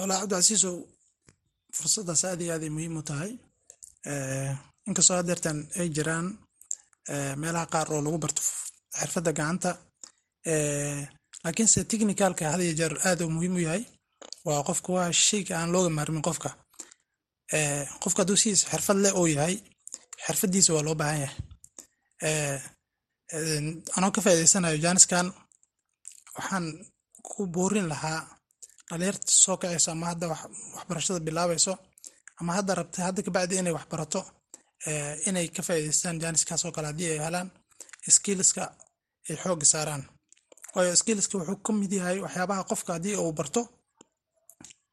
Walaa 0.00 0.20
cabdicasiisow 0.22 0.74
fursadaas 1.76 2.22
aad 2.28 2.40
iyo 2.44 2.52
aad 2.54 2.62
ay 2.66 2.72
muhiim 2.76 2.94
u 3.00 3.02
tahay. 3.10 3.32
Inkastoo 4.88 5.16
hadeertan 5.20 5.58
ay 5.80 5.88
jiraan 5.96 6.26
meelaha 7.42 7.66
qaar 7.72 7.86
oo 7.94 8.00
lagu 8.06 8.18
barto 8.24 8.42
xirfadda 8.98 9.30
gacanta 9.38 9.70
laakiinse 11.44 11.80
technicalka 11.90 12.44
had 12.52 12.60
iyo 12.66 12.74
jeer 12.80 12.94
aad 13.08 13.18
uu 13.24 13.30
muhiim 13.36 13.54
u 13.58 13.60
yahay 13.66 13.82
waa 14.46 14.60
qofka 14.68 14.88
waa 14.96 15.08
shayga 15.26 15.54
aan 15.58 15.70
looga 15.74 15.90
maarmin 15.98 16.22
qofka. 16.28 16.50
Qofka 18.02 18.20
hadduu 18.22 18.38
sidiis 18.42 18.62
xirfad 18.70 18.98
leh 19.04 19.12
oo 19.20 19.26
yahay 19.36 19.56
xirfaddiisa 20.24 20.70
waa 20.76 20.84
loo 20.86 20.96
baahan 21.00 21.20
yahay 21.24 21.36
anoo 23.96 24.10
ka 24.14 24.20
faa'iidaysanayo 24.24 24.76
jaaniskan 24.84 25.26
waxaan 26.36 26.66
ku 27.28 27.40
boorin 27.54 27.88
lahaa 27.92 28.20
dhalinyarta 28.88 29.30
soo 29.44 29.56
kacayso 29.62 29.88
ama 29.92 30.06
hadda 30.10 30.24
waxbarashada 30.32 31.20
bilaabayso 31.26 31.72
ama 32.40 32.50
hadda 32.58 32.72
rabta 32.80 32.98
hadda 33.06 33.20
kabacdi 33.26 33.54
inay 33.60 33.74
waxbarato 33.78 34.20
inay 35.28 35.46
ka 35.56 35.62
faa'iidaystaan 35.68 36.16
jaaniskaas 36.22 36.62
oo 36.66 36.72
kale 36.76 36.86
haddii 36.90 37.10
ay 37.14 37.20
helaan 37.26 37.48
skillska 38.16 38.62
ay 39.28 39.36
xoogga 39.42 39.66
saaraan. 39.72 40.02
Waayo 40.74 40.92
skillska 41.02 41.34
wuxuu 41.38 41.58
ka 41.66 41.70
mid 41.80 41.92
yahay 41.98 42.18
waxyaabaha 42.24 42.62
qofka 42.70 42.90
haddii 42.96 43.16
uu 43.22 43.32
barto 43.38 43.60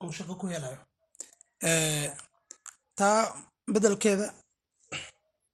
uu 0.03 0.11
shaqo 0.17 0.33
ku 0.41 0.45
helayo. 0.53 0.79
Taa 2.99 3.19
bedelkeeda 3.73 4.25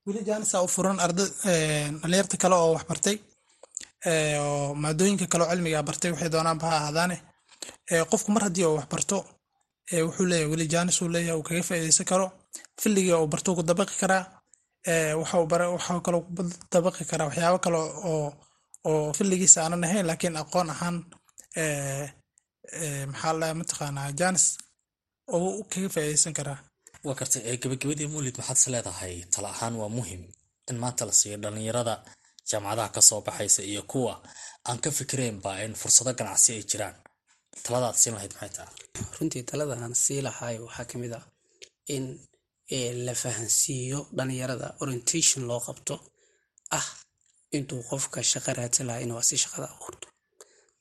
weli 0.05 0.21
jaanisa 0.29 0.61
u 0.65 0.67
furan 0.75 0.99
arda 1.05 1.23
dhalinyarta 2.01 2.35
kale 2.43 2.55
oo 2.55 2.71
waxbartay 2.77 3.17
oo 4.43 4.73
maadooyinka 4.83 5.25
kale 5.31 5.43
oo 5.45 5.83
bartay 5.89 6.11
waxay 6.13 6.29
doonaanba 6.33 6.65
ha 6.71 6.75
ahaadaane. 6.79 7.17
Qofku 8.11 8.29
mar 8.35 8.43
haddii 8.47 8.65
uu 8.69 8.75
waxbarto 8.79 9.17
wuxuu 10.07 10.25
leeyahay 10.31 10.49
weli 10.51 10.65
jaanis 10.73 10.97
uu 11.01 11.09
leeyahay 11.13 11.37
uu 11.39 11.43
kaga 11.47 11.63
faa'iidaysan 11.67 12.05
karo. 12.11 12.25
Filligii 12.81 13.13
uu 13.21 13.27
barto 13.33 13.49
ku 13.55 13.61
dabaqi 13.69 13.95
karaa 14.01 14.23
waxaa 15.21 15.99
kaloo 16.05 16.21
ku 16.25 16.31
dabaqi 16.73 17.03
karaa 17.11 17.27
waxyaabo 17.29 17.59
kale 17.65 17.79
oo 18.91 19.13
filligiisa 19.17 19.59
aanan 19.63 19.83
ahayn 19.87 20.05
laakiin 20.09 20.35
aqoon 20.41 20.69
ahaan 20.73 20.95
maxaa 23.11 23.33
la 23.41 23.47
mataqaanaa 23.59 24.09
jaanis 24.19 24.45
kaga 25.71 25.89
faa'iidaysan 25.95 26.33
karaa 26.39 26.57
waa 27.05 27.15
kartay 27.19 27.57
gabagabadii 27.63 28.07
muulid 28.13 28.35
maxaad 28.39 28.57
is 28.61 28.67
leedahay? 28.73 29.15
Tala 29.33 29.49
ahaan 29.55 29.75
waa 29.81 29.89
muhiim 29.97 30.23
in 30.69 30.77
maanta 30.83 31.03
la 31.09 31.13
siiyo 31.19 31.37
dhalinyarada 31.43 31.95
jaamacadaha 32.49 32.89
ka 32.95 33.01
soo 33.09 33.21
baxaysa 33.27 33.61
iyo 33.71 33.81
kuwa 33.91 34.13
aan 34.69 34.79
ka 34.83 34.89
fikiraynba 34.97 35.51
in 35.65 35.73
fursado 35.81 36.11
ganacsi 36.19 36.49
ay 36.57 36.63
jiraan. 36.71 36.95
Taladaad 37.65 37.95
siin 38.01 38.13
lahayd 38.15 38.33
maxay 38.35 38.51
tahay 38.57 38.73
runtii 39.17 39.43
talada 39.49 39.73
aan 39.83 39.95
sii 40.03 40.21
lahay 40.27 40.55
waxaa 40.65 40.85
ka 40.91 40.95
mid 41.01 41.13
ah 41.19 41.23
in 41.95 42.05
la 43.05 43.13
fahansiiyo 43.23 43.99
dhalinyarada 44.17 44.67
orientation 44.83 45.41
loo 45.49 45.59
qabto. 45.67 45.95
Ah 46.77 46.87
intuu 47.57 47.81
qofka 47.89 48.19
shaqo 48.31 48.51
raadsan 48.59 48.85
lahaa 48.89 49.03
inuu 49.05 49.17
asi 49.23 49.35
shaqada 49.43 49.67
abuurto 49.73 50.07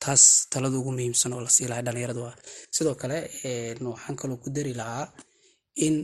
taas 0.03 0.23
talada 0.53 0.77
ugu 0.81 0.91
muhiimsan 0.97 1.33
oo 1.37 1.41
la 1.47 1.51
sii 1.57 1.67
lahay 1.71 1.85
dhalinyarada 1.87 2.21
waa. 2.27 2.37
Sidoo 2.77 2.95
kale 3.03 3.19
waxaan 3.95 4.17
kaloo 4.21 4.39
ku 4.43 4.49
dari 4.57 4.73
lahaa 4.81 5.07
in 5.87 5.95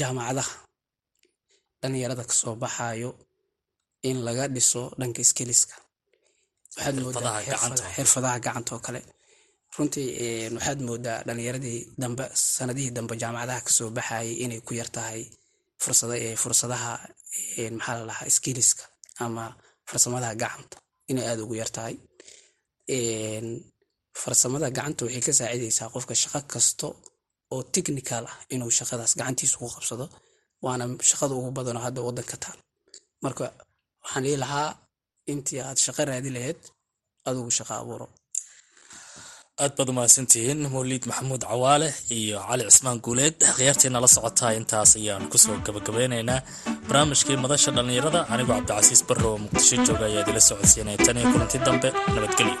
jaamacadaha 0.00 0.54
dhalinyarada 1.80 2.24
ka 2.30 2.34
soo 2.40 2.54
baxayo 2.62 3.10
in 4.08 4.16
laga 4.26 4.44
dhiso 4.54 4.82
dhanka 5.00 5.22
skiliska 5.30 5.74
waxaad 6.76 6.96
moodaa 7.04 7.38
xirfadaha 7.96 8.36
gacanta. 8.44 8.70
oo 8.76 8.80
kale. 8.86 9.00
Runtii 9.76 10.08
waxaad 10.56 10.80
moodaa 10.88 11.18
dhalinyaradii 11.26 11.80
dambe 12.02 12.24
sanadihii 12.56 12.94
dambe 12.96 13.14
jaamacadaha 13.22 13.60
ka 13.66 13.70
soo 13.76 13.90
baxayay 13.96 14.30
inay 14.44 14.60
ku 14.66 14.72
yar 14.80 14.90
tahay 14.96 15.20
fursadaha 16.42 16.92
maxaa 17.76 17.96
la 17.98 18.04
dhahaa 18.10 18.30
skiliska 18.36 18.84
ama 19.24 19.44
farsamadaha 19.88 20.34
gacanta 20.42 20.76
inay 21.10 21.24
aada 21.28 21.42
ugu 21.44 21.54
yar 21.62 21.70
tahay. 21.76 21.94
Farsamada 24.22 24.68
gacanta 24.76 25.02
waxay 25.06 25.22
ka 25.26 25.32
saacidaysaa 25.38 25.88
qofka 25.94 26.14
shaqo 26.22 26.40
kasta 26.52 26.88
oo 27.52 27.60
technical 27.74 28.24
ah 28.32 28.36
inuu 28.54 28.70
shaqadaas 28.78 29.12
gacantiisa 29.18 29.56
ugu 29.58 29.70
qabsado 29.76 30.04
waana 30.64 30.84
shaqada 31.10 31.32
ugu 31.40 31.50
badanoo 31.58 31.82
hadda 31.86 32.00
wadanka 32.08 32.36
taal. 32.44 32.58
Marka 33.24 33.44
waxaan 34.04 34.24
ii 34.30 34.36
lahaa 34.44 34.68
intii 35.32 35.60
aad 35.68 35.78
shaqo 35.86 36.02
raadi 36.10 36.30
lahayd 36.36 36.60
adugu 37.28 37.50
shaqo 37.58 37.74
abuuro. 37.82 38.06
Aad 39.62 39.72
baad 39.78 39.88
umahadsantihiin 39.92 40.60
mawliid 40.74 41.04
maxamuud 41.10 41.42
cawaale 41.50 41.88
iyo 42.18 42.38
cali 42.48 42.62
cismaan 42.70 42.98
guuleed. 43.04 43.36
Khiyaartiina 43.56 43.98
la 44.04 44.08
socotaa 44.16 44.52
intaas 44.58 44.90
ayaan 45.00 45.24
ku 45.32 45.36
soo 45.44 45.56
gabagabeynaynaa 45.66 46.40
barnaamijkii 46.88 47.36
madasha 47.44 47.70
dhallinyarada 47.76 48.20
anigoo 48.32 48.56
cabdicasiis 48.58 49.02
barro 49.08 49.28
oo 49.32 49.38
muqdisho 49.44 49.76
jooga 49.86 50.04
ayaa 50.10 50.22
idila 50.24 50.40
socodsiinaya 50.50 50.98
tan 51.06 51.16
iyo 51.20 51.28
kulanti 51.32 51.58
dambe 51.66 51.88
nabadgelyo 52.14 52.56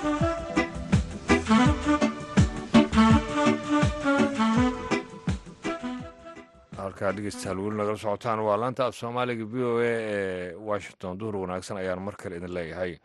halkaa 7.02 7.16
dhegeystayaal 7.16 7.58
weli 7.58 7.76
nagala 7.76 7.96
socotaan? 7.98 8.40
Waa 8.46 8.56
laanta 8.60 8.86
af 8.86 8.94
soomaaliga 8.94 9.44
v 9.44 9.54
o 9.64 9.78
a 9.78 9.84
ee 9.84 10.54
washington. 10.54 11.18
Duhur 11.18 11.36
wanaagsan 11.36 11.76
ayaan 11.76 12.02
mar 12.02 12.14
kale 12.16 12.36
idin 12.36 12.54
leeyahay. 12.54 12.98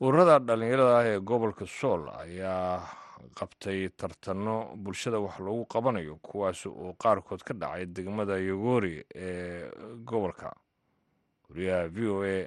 Ururada 0.00 0.38
dhallinyarada 0.38 0.98
ah 0.98 1.06
ee 1.06 1.18
gobolka 1.20 1.66
sool 1.66 2.06
ayaa 2.08 2.86
qabtay 3.34 3.88
tartano 3.96 4.76
bulshada 4.76 5.18
wax 5.20 5.38
loogu 5.40 5.66
qabanayo 5.66 6.16
kuwaas 6.22 6.66
oo 6.66 6.94
qaarkood 6.98 7.42
ka 7.42 7.54
dhacay 7.54 7.86
degmada 7.86 8.38
yogoori 8.38 9.02
ee 9.14 9.70
gobolka. 10.06 10.54
Wariyaha 11.50 11.88
v 11.90 11.98
o 12.10 12.22
a 12.22 12.46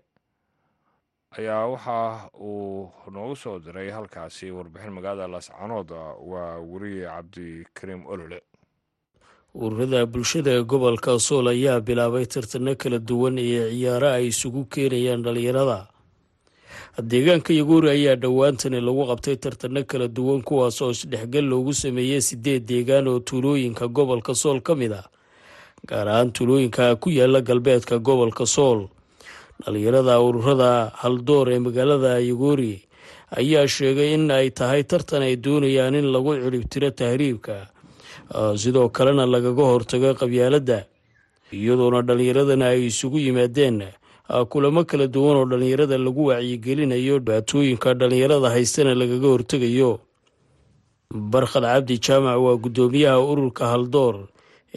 ayaa 1.38 1.68
waxa 1.68 2.30
uu 2.40 2.92
noogu 3.12 3.36
soo 3.36 3.60
diray 3.60 3.92
halkaasi 3.92 4.52
warbixin 4.52 4.94
magaalada 4.96 5.28
laascanood 5.28 5.92
waa 5.92 6.56
weriye 6.60 7.04
cabdikariim 7.08 8.06
olole 8.08 8.40
ururada 9.56 10.06
bulshada 10.06 10.52
ee 10.52 10.64
gobolka 10.64 11.20
sool 11.20 11.48
ayaa 11.48 11.80
bilaabay 11.80 12.26
tartano 12.26 12.76
kala 12.76 13.00
duwan 13.00 13.38
iyo 13.40 13.70
ciyaaro 13.72 14.10
ay 14.18 14.28
isugu 14.28 14.66
keenayaan 14.66 15.24
dhallinyarada. 15.24 15.88
Deegaanka 17.00 17.54
yaguuri 17.54 17.90
ayaa 17.90 18.16
dhowaantani 18.16 18.82
lagu 18.84 19.04
qabtay 19.08 19.36
tartano 19.40 19.84
kala 19.88 20.08
duwan 20.08 20.42
kuwaas 20.44 20.82
oo 20.82 20.92
isdhexgal 20.92 21.46
loogu 21.48 21.74
sameeyey 21.74 22.22
sideed 22.22 22.66
deegaan 22.68 23.08
oo 23.08 23.20
tuulooyinka 23.20 23.88
gobolka 23.88 24.36
sool 24.36 24.60
ka 24.62 24.76
mid 24.76 24.92
ah 24.92 25.08
gaar 25.88 26.08
ahaan 26.10 26.32
tuulooyinka 26.36 26.96
ku 27.00 27.10
yaalla 27.10 27.42
galbeedka 27.42 28.00
gobolka 28.00 28.46
sool. 28.46 28.88
Dhallinyarada 29.64 30.20
ururada 30.20 30.92
haldoor 31.00 31.48
ee 31.56 31.60
magaalada 31.60 32.20
yaguuri 32.20 32.84
ayaa 33.32 33.68
sheegay 33.68 34.14
in 34.20 34.32
ay 34.32 34.52
tahay 34.52 34.84
tartan 34.84 35.24
ay 35.24 35.36
doonayaan 35.40 35.96
in 35.96 36.12
lagu 36.12 36.36
ciribtiro 36.44 36.92
tahriibka 36.92 37.72
sidoo 38.56 38.90
kalena 38.90 39.26
lagaga 39.26 39.64
hortago 39.64 40.14
qabyaaladda 40.22 40.86
iyadoona 41.54 42.02
dhallinyaradana 42.02 42.66
ay 42.74 42.88
isugu 42.90 43.20
yimaadeen. 43.20 43.84
Kulamo 44.50 44.84
kala 44.90 45.08
duwan 45.08 45.38
oo 45.38 45.46
dhallinyarada 45.46 45.98
lagu 45.98 46.26
wacyigelinayo 46.34 47.20
dhibaatooyinka 47.20 47.94
dhallinyarada 47.94 48.50
haystana 48.50 48.96
lagaga 48.98 49.28
hortegayo 49.28 50.00
barkhad 51.14 51.64
cabdi 51.64 51.98
jaamac 52.02 52.40
waa 52.42 52.58
guddoomiyaha 52.58 53.20
ururka 53.22 53.68
haldoor 53.70 54.16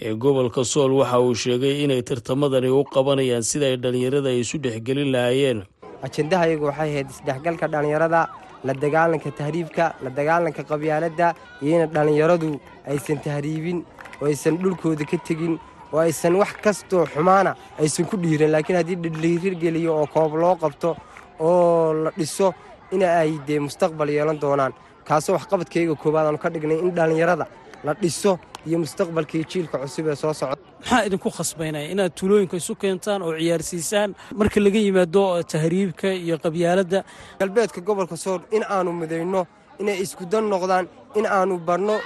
ee 0.00 0.14
gobolka 0.14 0.64
sool. 0.64 0.92
Waxa 1.00 1.18
uu 1.20 1.34
sheegay 1.34 1.84
inay 1.84 2.02
tartamadani 2.02 2.68
u 2.68 2.84
qabanayaan 2.84 3.42
sida 3.42 3.66
ay 3.72 3.76
dhallinyarada 3.76 4.30
isu 4.36 4.58
dhexgelin 4.60 5.10
lahaayeen. 5.12 5.64
Ajendaha 6.04 6.44
iyagu 6.48 6.64
waxay 6.68 6.90
ahayd 6.92 7.08
isdhexgalka 7.10 7.66
dhallinyarada 7.72 8.28
la 8.66 8.72
dagaalanka 8.82 9.30
tahriibka 9.40 9.84
la 10.04 10.10
dagaalanka 10.18 10.62
qabyaaladda 10.70 11.26
iyo 11.62 11.74
in 11.82 11.86
dhallinyaradu 11.94 12.50
aysan 12.90 13.18
tahriibin 13.26 13.78
oo 14.22 14.26
aysan 14.30 14.54
dhulkooda 14.62 15.04
ka 15.10 15.16
tegin 15.28 15.54
oo 15.92 15.98
aysan 16.06 16.34
wax 16.40 16.52
kastoo 16.64 17.04
xumaana 17.14 17.54
aysan 17.82 18.04
ku 18.10 18.16
dhiiran 18.22 18.50
laakiin 18.54 18.76
haddii 18.80 18.96
dhidhiirgeliyo 19.04 19.92
oo 20.00 20.06
koob 20.14 20.32
loo 20.42 20.54
qabto 20.62 20.90
oo 21.40 21.92
la 22.04 22.10
dhiso 22.18 22.48
in 22.94 23.02
ay 23.02 23.38
dee 23.46 23.58
mustaqbal 23.66 24.08
yeelan 24.16 24.38
doonaan 24.40 24.72
kaasoo 25.08 25.34
waxqabadkayga 25.38 25.94
koowaad 26.02 26.26
aanu 26.26 26.38
ka 26.44 26.48
dhignay 26.54 26.78
in 26.84 26.90
dhallinyarada 26.96 27.46
la 27.84 27.92
dhiso 28.02 28.32
iyo 28.66 28.78
mustaqbalkii 28.82 29.44
jiilka 29.50 29.76
cusub 29.82 30.06
ee 30.12 30.16
soo 30.22 30.32
socda. 30.40 30.56
Maxaa 30.80 31.04
idinku 31.08 31.30
khasbaynaya 31.36 31.86
inaad 31.94 32.12
tuulooyinka 32.18 32.56
isu 32.60 32.74
keentaan 32.82 33.22
oo 33.22 33.32
ciyaarsiisaan? 33.38 34.10
Marka 34.38 34.58
laga 34.64 34.78
yimaado 34.86 35.42
tahriibka 35.52 36.08
iyo 36.24 36.36
qabyaaladda. 36.44 36.98
Galbeedka 37.40 37.80
gobolka 37.80 38.16
sool 38.24 38.40
in 38.56 38.62
aanu 38.74 38.90
midayno 39.00 39.40
inay 39.80 39.96
iskudan 40.04 40.44
noqdaan 40.52 40.86
in 41.18 41.26
aanu 41.26 41.54
barno 41.68 41.96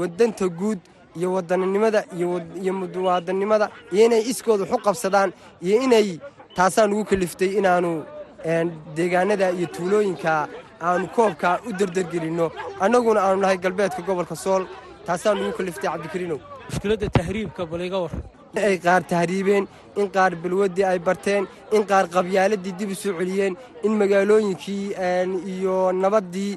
wadanta 0.00 0.46
guud 0.60 0.80
iyo 1.18 1.28
wadaninimada 1.36 2.00
iyo 2.16 2.72
muwaadannimada 2.80 3.66
iyo 3.92 4.02
inay 4.08 4.22
iskooda 4.30 4.62
waxu 4.64 4.78
qabsadaan 4.86 5.30
iyo 5.66 5.76
inay 5.86 6.08
taasaan 6.56 6.92
ugu 6.92 7.04
kaliftay 7.10 7.50
inaannu 7.58 7.92
deegaanada 8.96 9.46
iyo 9.58 9.66
tuulooyinka 9.74 10.48
aanu 10.88 11.06
koobka 11.16 11.48
u 11.68 11.72
derdergelinno 11.78 12.46
annaguna 12.84 13.20
aanu 13.26 13.40
nahay 13.42 13.58
galbeedka 13.64 14.02
gobolka 14.08 14.36
sool 14.44 14.62
taasaan 15.08 15.38
ugu 15.42 15.52
kaliftay 15.58 15.88
cabdikariinow 15.92 16.38
mushkiladda 16.68 17.08
tahriibka 17.18 17.62
baliga 17.72 17.98
war 18.04 18.12
in 18.56 18.62
ay 18.68 18.76
qaar 18.86 19.00
tahriibeen 19.12 19.64
in 20.00 20.06
qaar 20.16 20.30
balwaddii 20.42 20.86
ay 20.92 20.98
barteen 21.08 21.44
in 21.76 21.82
qaar 21.90 22.04
qabyaaladii 22.16 22.74
dib 22.80 22.90
u 22.94 22.96
soo 23.02 23.12
celiyeen 23.20 23.54
in 23.86 23.92
magaalooyinkii 24.00 24.84
iyo 25.54 25.76
nabaddii 26.02 26.52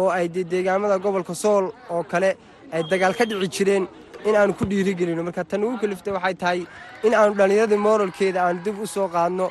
oo 0.00 0.08
ay 0.18 0.26
dee 0.34 0.44
deegaamada 0.52 0.96
gobolka 1.04 1.34
sool 1.42 1.64
oo 1.94 2.02
kale 2.12 2.30
ay 2.74 2.82
dagaal 2.90 3.14
ka 3.18 3.24
dhici 3.30 3.48
jireen 3.56 3.84
in 4.28 4.34
aanu 4.40 4.52
ku 4.58 4.64
dhiirigelinno 4.70 5.22
marka 5.28 5.44
tan 5.50 5.64
ugu 5.66 5.76
kaliftay 5.82 6.12
waxay 6.16 6.34
tahay 6.42 6.60
in 7.06 7.12
aanu 7.20 7.32
dhallinyaradii 7.38 7.80
mooralkeeda 7.86 8.38
aanu 8.46 8.60
dib 8.66 8.76
u 8.84 8.86
soo 8.94 9.08
qaadno 9.14 9.46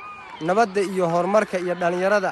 nabadda 0.48 0.82
iyo 0.91 1.06
horumarka 1.13 1.58
iyo 1.65 1.74
dhallinyarada 1.82 2.32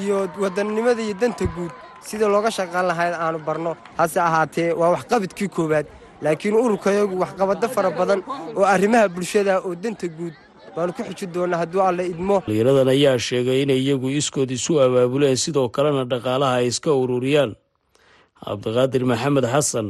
iyo 0.00 0.16
wadannimada 0.42 1.02
iyo 1.06 1.14
danta 1.22 1.44
guud 1.54 1.72
sida 2.06 2.26
looga 2.28 2.50
shaqaan 2.50 2.86
lahayd 2.90 3.14
aanu 3.14 3.38
barno 3.46 3.76
hase 3.98 4.18
ahaatee 4.20 4.72
waa 4.72 4.90
waxqabadkii 4.96 5.48
koowaad. 5.56 5.86
Laakiin 6.22 6.54
ururkayagu 6.54 7.14
waxqabado 7.22 7.68
fara 7.68 7.90
badan 7.90 8.20
oo 8.56 8.64
arrimaha 8.64 9.08
bulshada 9.08 9.60
oo 9.66 9.74
danta 9.74 10.08
guud 10.08 10.34
baanu 10.76 10.92
ku 10.96 11.02
xuji 11.08 11.26
doonnaa 11.34 11.58
hadduu 11.62 11.82
alla 11.82 12.02
idmo. 12.02 12.40
Dhallinyaradan 12.46 12.88
ayaa 12.94 13.18
sheegay 13.18 13.62
inay 13.62 13.78
iyagu 13.84 14.08
iskood 14.10 14.50
isu 14.50 14.80
abaabuleen 14.82 15.36
sidoo 15.36 15.68
kalena 15.68 16.04
dhaqaalaha 16.04 16.54
ay 16.60 16.66
iska 16.72 16.90
ururiyaan. 17.02 17.54
Cabdiqaadir 18.44 19.02
maxamed 19.10 19.44
xasan 19.52 19.88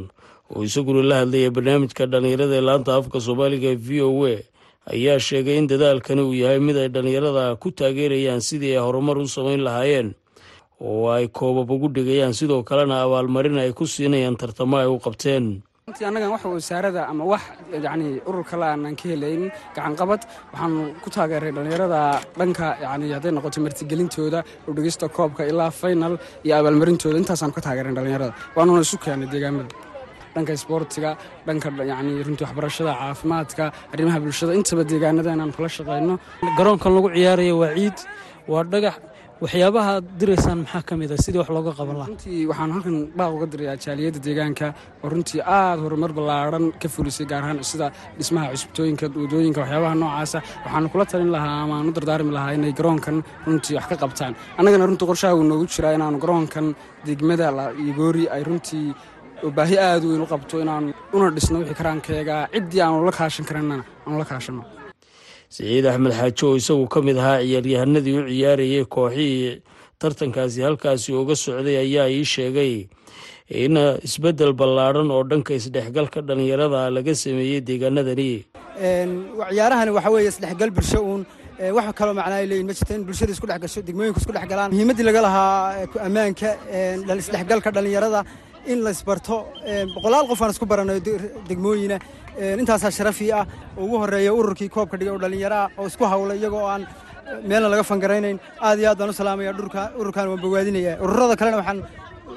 oo 0.53 0.61
isaguna 0.63 1.01
la 1.09 1.15
hadlaya 1.21 1.49
barnaamijka 1.55 2.05
dhallinyarada 2.11 2.55
ee 2.57 2.65
laanta 2.69 2.91
afka 2.99 3.17
soomaaliga 3.21 3.71
v 3.87 4.01
o 4.01 4.25
a 4.25 4.35
ayaa 4.93 5.19
sheegay 5.19 5.57
in 5.61 5.67
dadaalkani 5.69 6.21
uu 6.21 6.33
yahay 6.33 6.59
mid 6.59 6.77
ay 6.77 6.89
dhallinyarada 6.89 7.55
ku 7.61 7.69
taageerayaan 7.71 8.41
sidii 8.41 8.73
ay 8.77 8.81
horumar 8.85 9.17
u 9.21 9.27
samayn 9.29 9.61
lahaayeen 9.67 10.13
oo 10.81 11.09
ay 11.15 11.27
koobab 11.27 11.69
ugu 11.75 11.87
dhigayaan 11.95 12.33
sidoo 12.39 12.63
kalena 12.63 13.03
abaalmarin 13.05 13.57
ay 13.63 13.71
ku 13.73 13.83
siinayaan 13.85 14.37
tartamo 14.41 14.77
ay 14.81 14.87
u 14.87 14.99
qabteen. 14.99 15.63
Annagan 15.89 16.29
wax 16.33 16.43
wasaarada 16.45 17.01
ama 17.11 17.25
wax 17.25 17.41
yani 17.73 18.21
urur 18.29 18.45
kale 18.45 18.61
aanan 18.65 18.93
ka 18.95 19.09
helayn 19.09 19.49
gacanqabad 19.75 20.21
waxaanu 20.53 20.93
ku 21.03 21.09
taageeray 21.09 21.51
dhallinyarada 21.55 21.99
dhanka 22.39 22.67
yani 22.85 23.09
hadday 23.15 23.31
noqoto 23.33 23.57
martigelintooda 23.65 24.39
udhigista 24.69 25.09
koobka 25.09 25.49
ilaa 25.51 25.71
final 25.81 26.13
iyo 26.45 26.53
abaalmarintooda. 26.61 27.17
Intaasaan 27.17 27.51
ka 27.55 27.61
taageeran 27.65 27.95
dhallinyarada. 27.97 28.33
Waanuna 28.55 28.85
isu 28.85 28.97
keenay 29.03 29.27
deegaamada 29.33 29.73
dhanka 30.35 30.51
isboortiga 30.57 31.17
dhanka 31.47 31.67
yani 31.91 32.21
runtii 32.25 32.45
waxbarashada 32.45 32.93
caafimaadka 33.01 33.63
arrimaha 33.93 34.19
bulshada. 34.23 34.53
Intaba 34.59 34.83
deegaanada 34.91 35.33
inaan 35.35 35.51
kula 35.57 35.69
shaqayno 35.77 36.13
garoonkan 36.57 36.91
lagu 36.95 37.09
ciyaaraya 37.17 37.53
waa 37.61 37.73
ciid 37.77 37.97
waa 38.51 38.63
dhagax 38.73 38.95
waxyaabaha 39.43 39.93
diraysaan 40.19 40.59
maxaa 40.63 40.83
ka 40.89 40.93
mid 40.99 41.11
a 41.11 41.17
sidii 41.23 41.39
wax 41.41 41.49
looga 41.55 41.71
qaban 41.79 41.95
lahaa. 41.99 42.09
Runtii 42.11 42.47
waxaan 42.51 42.71
halkan 42.75 42.95
baaq 43.17 43.31
uga 43.37 43.47
dirayaa 43.53 43.77
jaaliyadda 43.85 44.19
deegaanka 44.25 44.67
oo 45.03 45.09
runtii 45.13 45.41
aada 45.57 45.81
horumar 45.85 46.11
ballaadhan 46.17 46.65
ka 46.81 46.87
fulisay 46.95 47.25
gaar 47.31 47.43
ahaan 47.43 47.63
sida 47.71 47.87
dhismaha 48.19 48.51
cusbitooyinka 48.53 49.05
waddooyinka 49.21 49.59
waxyaabaha 49.63 49.95
noocaasa 50.01 50.39
waxaanu 50.65 50.87
kula 50.93 51.05
talin 51.11 51.31
lahaa 51.35 51.55
amaaan 51.65 51.87
u 51.89 51.93
dardaarmi 51.97 52.31
lahaa 52.37 52.51
inay 52.57 52.73
garoonkan 52.79 53.17
runtii 53.47 53.75
wax 53.77 53.85
ka 53.91 53.95
qabtaan. 54.03 54.33
Annagana 54.59 54.85
runtii 54.89 55.07
qorshaha 55.11 55.33
wuu 55.37 55.47
noogu 55.51 55.65
jiraa 55.73 55.93
inaanu 55.97 56.17
garoonkan 56.23 56.65
degmada 57.07 57.47
yogoori 57.87 58.23
ay 58.35 58.43
runtii 58.49 58.87
baahi 59.57 59.75
aada 59.87 60.05
weyn 60.11 60.21
u 60.25 60.27
qabto 60.33 60.55
inaan 60.63 60.85
una 61.15 61.27
dhisno 61.35 61.57
wixii 61.61 61.77
karaankeega 61.79 62.35
ciddii 62.53 62.81
aanu 62.85 63.05
la 63.07 63.11
kaashan 63.19 63.45
karanana 63.49 63.83
aanu 64.05 64.17
la 64.21 64.25
kaashano 64.31 64.61
siciid 65.55 65.85
axmed 65.91 66.13
xaajo 66.19 66.45
oo 66.51 66.57
isagu 66.61 66.85
ka 66.93 66.99
mid 67.07 67.17
ahaa 67.23 67.41
ciyaaryahanadii 67.45 68.15
u 68.19 68.23
ciyaarayay 68.29 68.85
kooxihii 68.95 69.61
tartankaasi 70.01 70.59
halkaasi 70.67 71.09
uga 71.21 71.35
socday 71.43 71.77
ayaa 71.85 72.07
ii 72.17 72.25
sheegay 72.33 72.73
in 73.63 73.75
isbeddel 74.07 74.53
ballaadhan 74.61 75.09
oo 75.15 75.23
dhanka 75.31 75.51
isdhexgalka 75.59 76.19
dhallinyarada 76.27 76.81
laga 76.95 77.13
sameeyey 77.23 77.61
deegaanadani. 77.69 78.31
Ciyaarahani 79.49 79.91
waxa 79.97 80.09
weeye 80.15 80.29
isdhexgal 80.33 80.71
bulsho 80.77 80.99
uun. 81.09 81.21
Wax 81.77 81.87
kaloo 81.99 82.13
macnaa 82.19 82.39
ay 82.41 82.45
leeyihiin 82.49 82.67
ma 82.69 82.73
jirto 82.77 82.93
in 82.97 83.03
bulshada 83.07 83.31
isku 83.35 83.47
dhex 83.49 83.59
gasho 83.63 83.79
isku 84.21 84.31
dhex 84.37 84.45
muhiimaddii 84.73 85.05
laga 85.09 85.21
lahaa 85.27 85.87
ammaanka 86.07 86.49
isdhexgalka 87.23 87.69
dhallinyarada 87.75 88.21
in 88.71 88.79
la 88.85 88.91
isbarto. 88.95 89.37
Boqolaal 89.95 90.25
qof 90.31 90.41
aan 90.45 90.51
isku 90.55 90.65
baranayo 90.71 91.01
degmooyina 91.49 91.97
intaasaa 92.61 92.91
sharafii 92.97 93.31
ah. 93.39 93.45
Oo 93.77 93.83
ugu 93.85 93.95
horreeya 94.01 94.31
ururkii 94.39 94.69
koobka 94.75 94.95
dhigay 94.99 95.13
oo 95.15 95.21
dhallinyaro 95.23 95.55
ah 95.63 95.69
oo 95.79 95.87
isku 95.91 96.03
hawla 96.13 96.33
iyagoo 96.39 96.65
aan 96.73 96.83
meelna 97.49 97.67
laga 97.73 97.83
fangaraynayn 97.91 98.37
aad 98.67 98.77
iyo 98.81 98.89
aad 98.91 98.97
baan 99.01 99.09
u 99.13 99.17
salaamaya 99.21 99.51
ururkan 100.01 100.25
waan 100.31 100.41
bogaadinaya. 100.45 100.93
Ururada 101.05 101.35
kalena 101.39 101.57
waxaan 101.61 101.79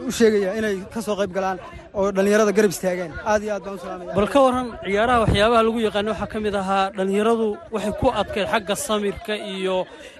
u 0.08 0.10
sheegayaa 0.18 0.54
inay 0.60 0.74
ka 0.94 1.00
soo 1.06 1.14
qayb 1.20 1.32
galaan 1.36 1.58
oo 1.98 2.06
dhallinyarada 2.16 2.52
garab 2.58 2.72
istaagaan 2.76 3.12
aad 3.32 3.42
iyo 3.46 3.52
aad 3.56 3.64
baan 3.66 3.76
u 3.78 3.82
salaamaya 3.84 4.14
bal 4.18 4.28
ka 4.34 4.38
waran 4.46 4.66
ciyaaraha 4.86 5.18
waxyaabaha 5.24 5.62
lagu 5.68 5.78
yaqaano 5.88 6.10
waxaa 6.14 6.30
ka 6.32 6.38
mid 6.46 6.54
ahaa 6.62 6.84
dhallinyaradu 6.98 7.46
waxay 7.74 7.92
ku 8.00 8.06
adkayd 8.20 8.46
xagga 8.52 8.74
samirka 8.86 9.34
iyo 9.54 9.76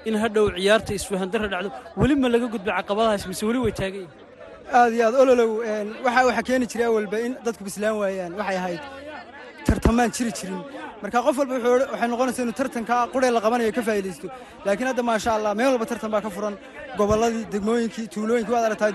in 0.09 0.15
hadhow 0.23 0.47
ciyaarta 0.57 0.91
isfahandarra 0.99 1.49
dhacdo. 1.53 1.69
Weli 2.01 2.15
ma 2.23 2.29
laga 2.35 2.47
gudbay 2.55 2.73
caqabadahaas 2.79 3.25
mise 3.31 3.43
weli 3.49 3.59
way 3.65 3.73
taagan 3.81 4.03
yihiin 4.05 4.21
aad 4.81 4.93
iyo 4.97 5.05
aad 5.09 5.15
ololow 5.23 5.51
waxa 6.07 6.21
waxaa 6.29 6.45
keeni 6.49 6.67
jiray 6.73 6.87
awalba 6.91 7.17
in 7.27 7.33
dadku 7.47 7.63
bislaan 7.69 7.95
waayaan 8.03 8.33
waxay 8.41 8.57
ahayd 8.63 8.81
tartamaan 9.69 10.11
jiri 10.17 10.33
jirin. 10.39 10.61
Marka 11.03 11.19
qof 11.27 11.37
walba 11.41 11.55
waxay 11.75 12.09
noqonaysaa 12.13 12.45
inuu 12.47 12.57
tartanka 12.61 12.95
quree 13.15 13.31
la 13.37 13.41
qabanayo 13.45 13.73
ka 13.79 13.83
faa'idaysto 13.89 14.27
laakiin 14.67 14.89
hadda 14.91 15.03
maasha 15.11 15.31
allah 15.37 15.53
meel 15.59 15.71
walba 15.75 15.87
tartan 15.93 16.11
baa 16.15 16.23
ka 16.27 16.31
furan. 16.37 16.55
Gobolladii 16.99 17.45
degmooyinkii 17.55 18.07
tuulooyinkii 18.15 18.55
waad 18.57 18.67
aragtaa 18.69 18.89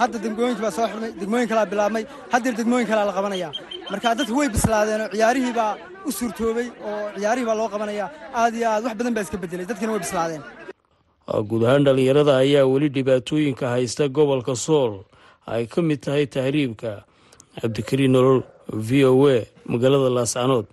hadda 0.00 0.16
degmooyinkii 0.24 0.64
baa 0.66 0.74
soo 0.78 0.86
xidmay 0.92 1.10
degmooyin 1.20 1.48
kalaa 1.52 1.66
bilaabmay 1.72 2.04
haddeer 2.32 2.54
degmooyin 2.60 2.86
kalaa 2.90 3.06
la 3.10 3.14
qabanaya 3.18 3.48
marka 3.92 4.14
dadku 4.20 4.34
way 4.40 4.48
bislaadeen 4.56 5.00
oo 5.04 5.08
ciyaarihii 5.14 5.54
baa 5.60 5.72
u 6.08 6.10
suurtoobay 6.18 6.66
oo 6.88 6.98
ciyaarihii 7.18 7.48
baa 7.50 7.56
loo 7.60 7.68
qabanaya 7.74 8.06
aad 8.40 8.54
iyo 8.58 8.66
aad 8.74 8.82
wax 8.86 8.94
badan 9.00 9.14
baa 9.16 9.24
iska 9.26 9.36
bedelay 9.44 9.66
dadkina 9.70 9.90
way 9.94 10.00
bislaadeen. 10.06 10.42
Guud 11.50 11.62
ahaan 11.68 11.82
dhallinyarada 11.86 12.32
ayaa 12.44 12.64
weli 12.72 12.88
dhibaatooyinka 12.96 13.64
haysta 13.74 14.04
gobolka 14.18 14.54
sool 14.66 14.92
ay 15.54 15.62
ka 15.72 15.80
mid 15.88 16.00
tahay 16.06 16.26
tahriibka. 16.36 16.92
Cabdikariin 17.60 18.12
nolol 18.16 18.38
v 18.72 19.04
o 19.04 19.28
a 19.28 19.46
magaalada 19.72 20.08
laascanood 20.16 20.66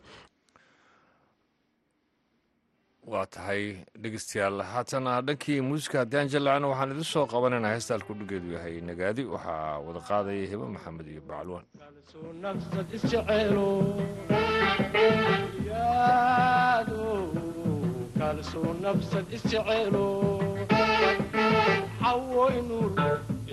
waa 3.05 3.25
tahay 3.25 3.85
dhegeystayaal. 4.01 4.61
Haatana 4.71 5.21
dhankii 5.27 5.61
muusica 5.61 5.99
haddii 6.01 6.17
aan 6.19 6.29
jallacno 6.33 6.69
waxaan 6.73 6.91
idin 6.91 7.03
soo 7.13 7.25
qabanaynaa 7.33 7.73
heesta 7.75 7.93
alkudhigeedu 7.95 8.47
yahay 8.55 8.81
nagaadi. 8.81 9.23
Waxaa 9.33 9.79
wada 9.85 10.01
qaadaya 10.09 10.47
hebe 10.51 10.65
maxamed 10.75 11.07
iyo 11.07 11.21
bacalwaan 11.29 11.65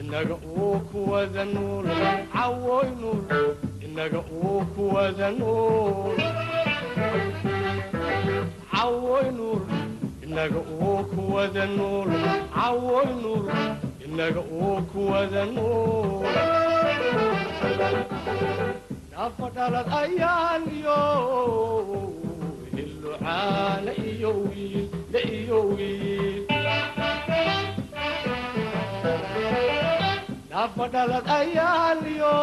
inaga 0.00 0.34
uu 0.34 0.80
kuwada 0.90 1.44
nuul 1.44 1.86
cawoy 2.32 2.88
nuul 3.00 3.22
inaga 3.92 4.18
uu 4.32 4.64
kuwada 4.74 5.30
nuul 5.30 6.16
cawoy 8.72 9.26
nuul 9.36 9.62
inaga 10.22 10.58
uu 10.58 11.04
kuwada 11.12 11.66
nuul 11.66 12.08
cawoy 12.54 13.06
nuul 13.22 13.46
inaga 14.06 14.40
uu 14.40 14.82
kuwada 14.92 15.44
nuul 15.44 16.24
nafa 19.12 19.50
dhalad 19.54 19.88
ayaan 20.02 20.62
iyo 20.78 21.00
hillucaana 22.74 23.92
iyo 24.08 24.30
wiil 24.48 24.88
la 25.12 25.20
iyo 25.20 25.58
wiil 25.68 26.46
ayaaliyo 31.28 31.28
hillucaana 31.38 32.00
iyo 32.14 32.34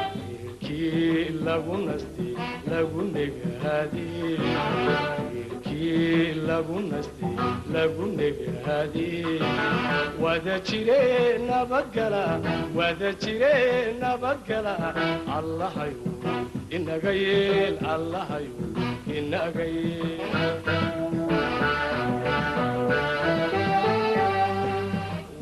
wiilkii 0.00 1.44
lagu 1.44 1.76
nasti 1.86 2.28
lagu 2.70 3.00
negaadi. 3.14 4.06
Wiilkii 5.34 6.34
lagu 6.46 6.78
nasti 6.90 7.26
lagu 7.72 8.04
negaadi. 8.18 9.10
Wada 10.20 10.56
jire 10.60 11.38
nabadgala 11.46 12.24
wada 12.76 13.12
jire 13.12 13.94
nabadgala 14.00 14.74
allahayu 15.36 16.10
inaga 16.70 17.12
yeel 17.12 17.76
allahayu 17.86 18.54
inaga 19.18 19.64
yeel 19.64 21.09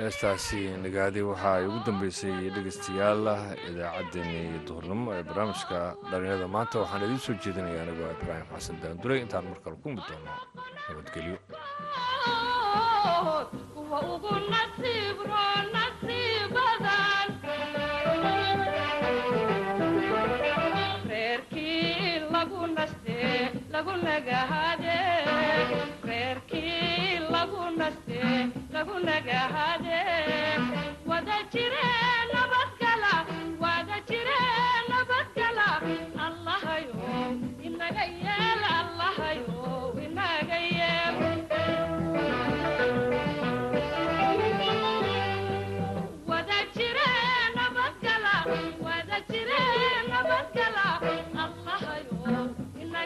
heestaasi 0.00 0.60
nagaadi 0.84 1.20
waxaa 1.30 1.54
ay 1.58 1.64
ugu 1.68 1.80
dambeysay 1.86 2.34
dhegeystayaal 2.54 3.24
idaacaddeenii 3.70 4.62
duhurnimo 4.68 5.08
ee 5.16 5.22
barnaamijka 5.28 5.78
dhalinyarada 6.10 6.48
maanta. 6.56 6.76
Waxaan 6.82 7.04
idiin 7.06 7.22
soo 7.26 7.36
jeedinaya 7.44 7.80
anigoo 7.84 8.10
ibraahim 8.16 8.46
xasan 8.54 8.76
daanduray 8.82 9.18
intaan 9.24 9.46
mar 9.50 9.58
kale 9.64 9.76
ku 9.82 9.88
mid 9.94 10.04
doono 10.08 10.32
nabadgelyo 10.88 11.36
wada 31.06 31.42
jire 31.52 31.99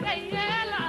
Yeah, 0.05 0.84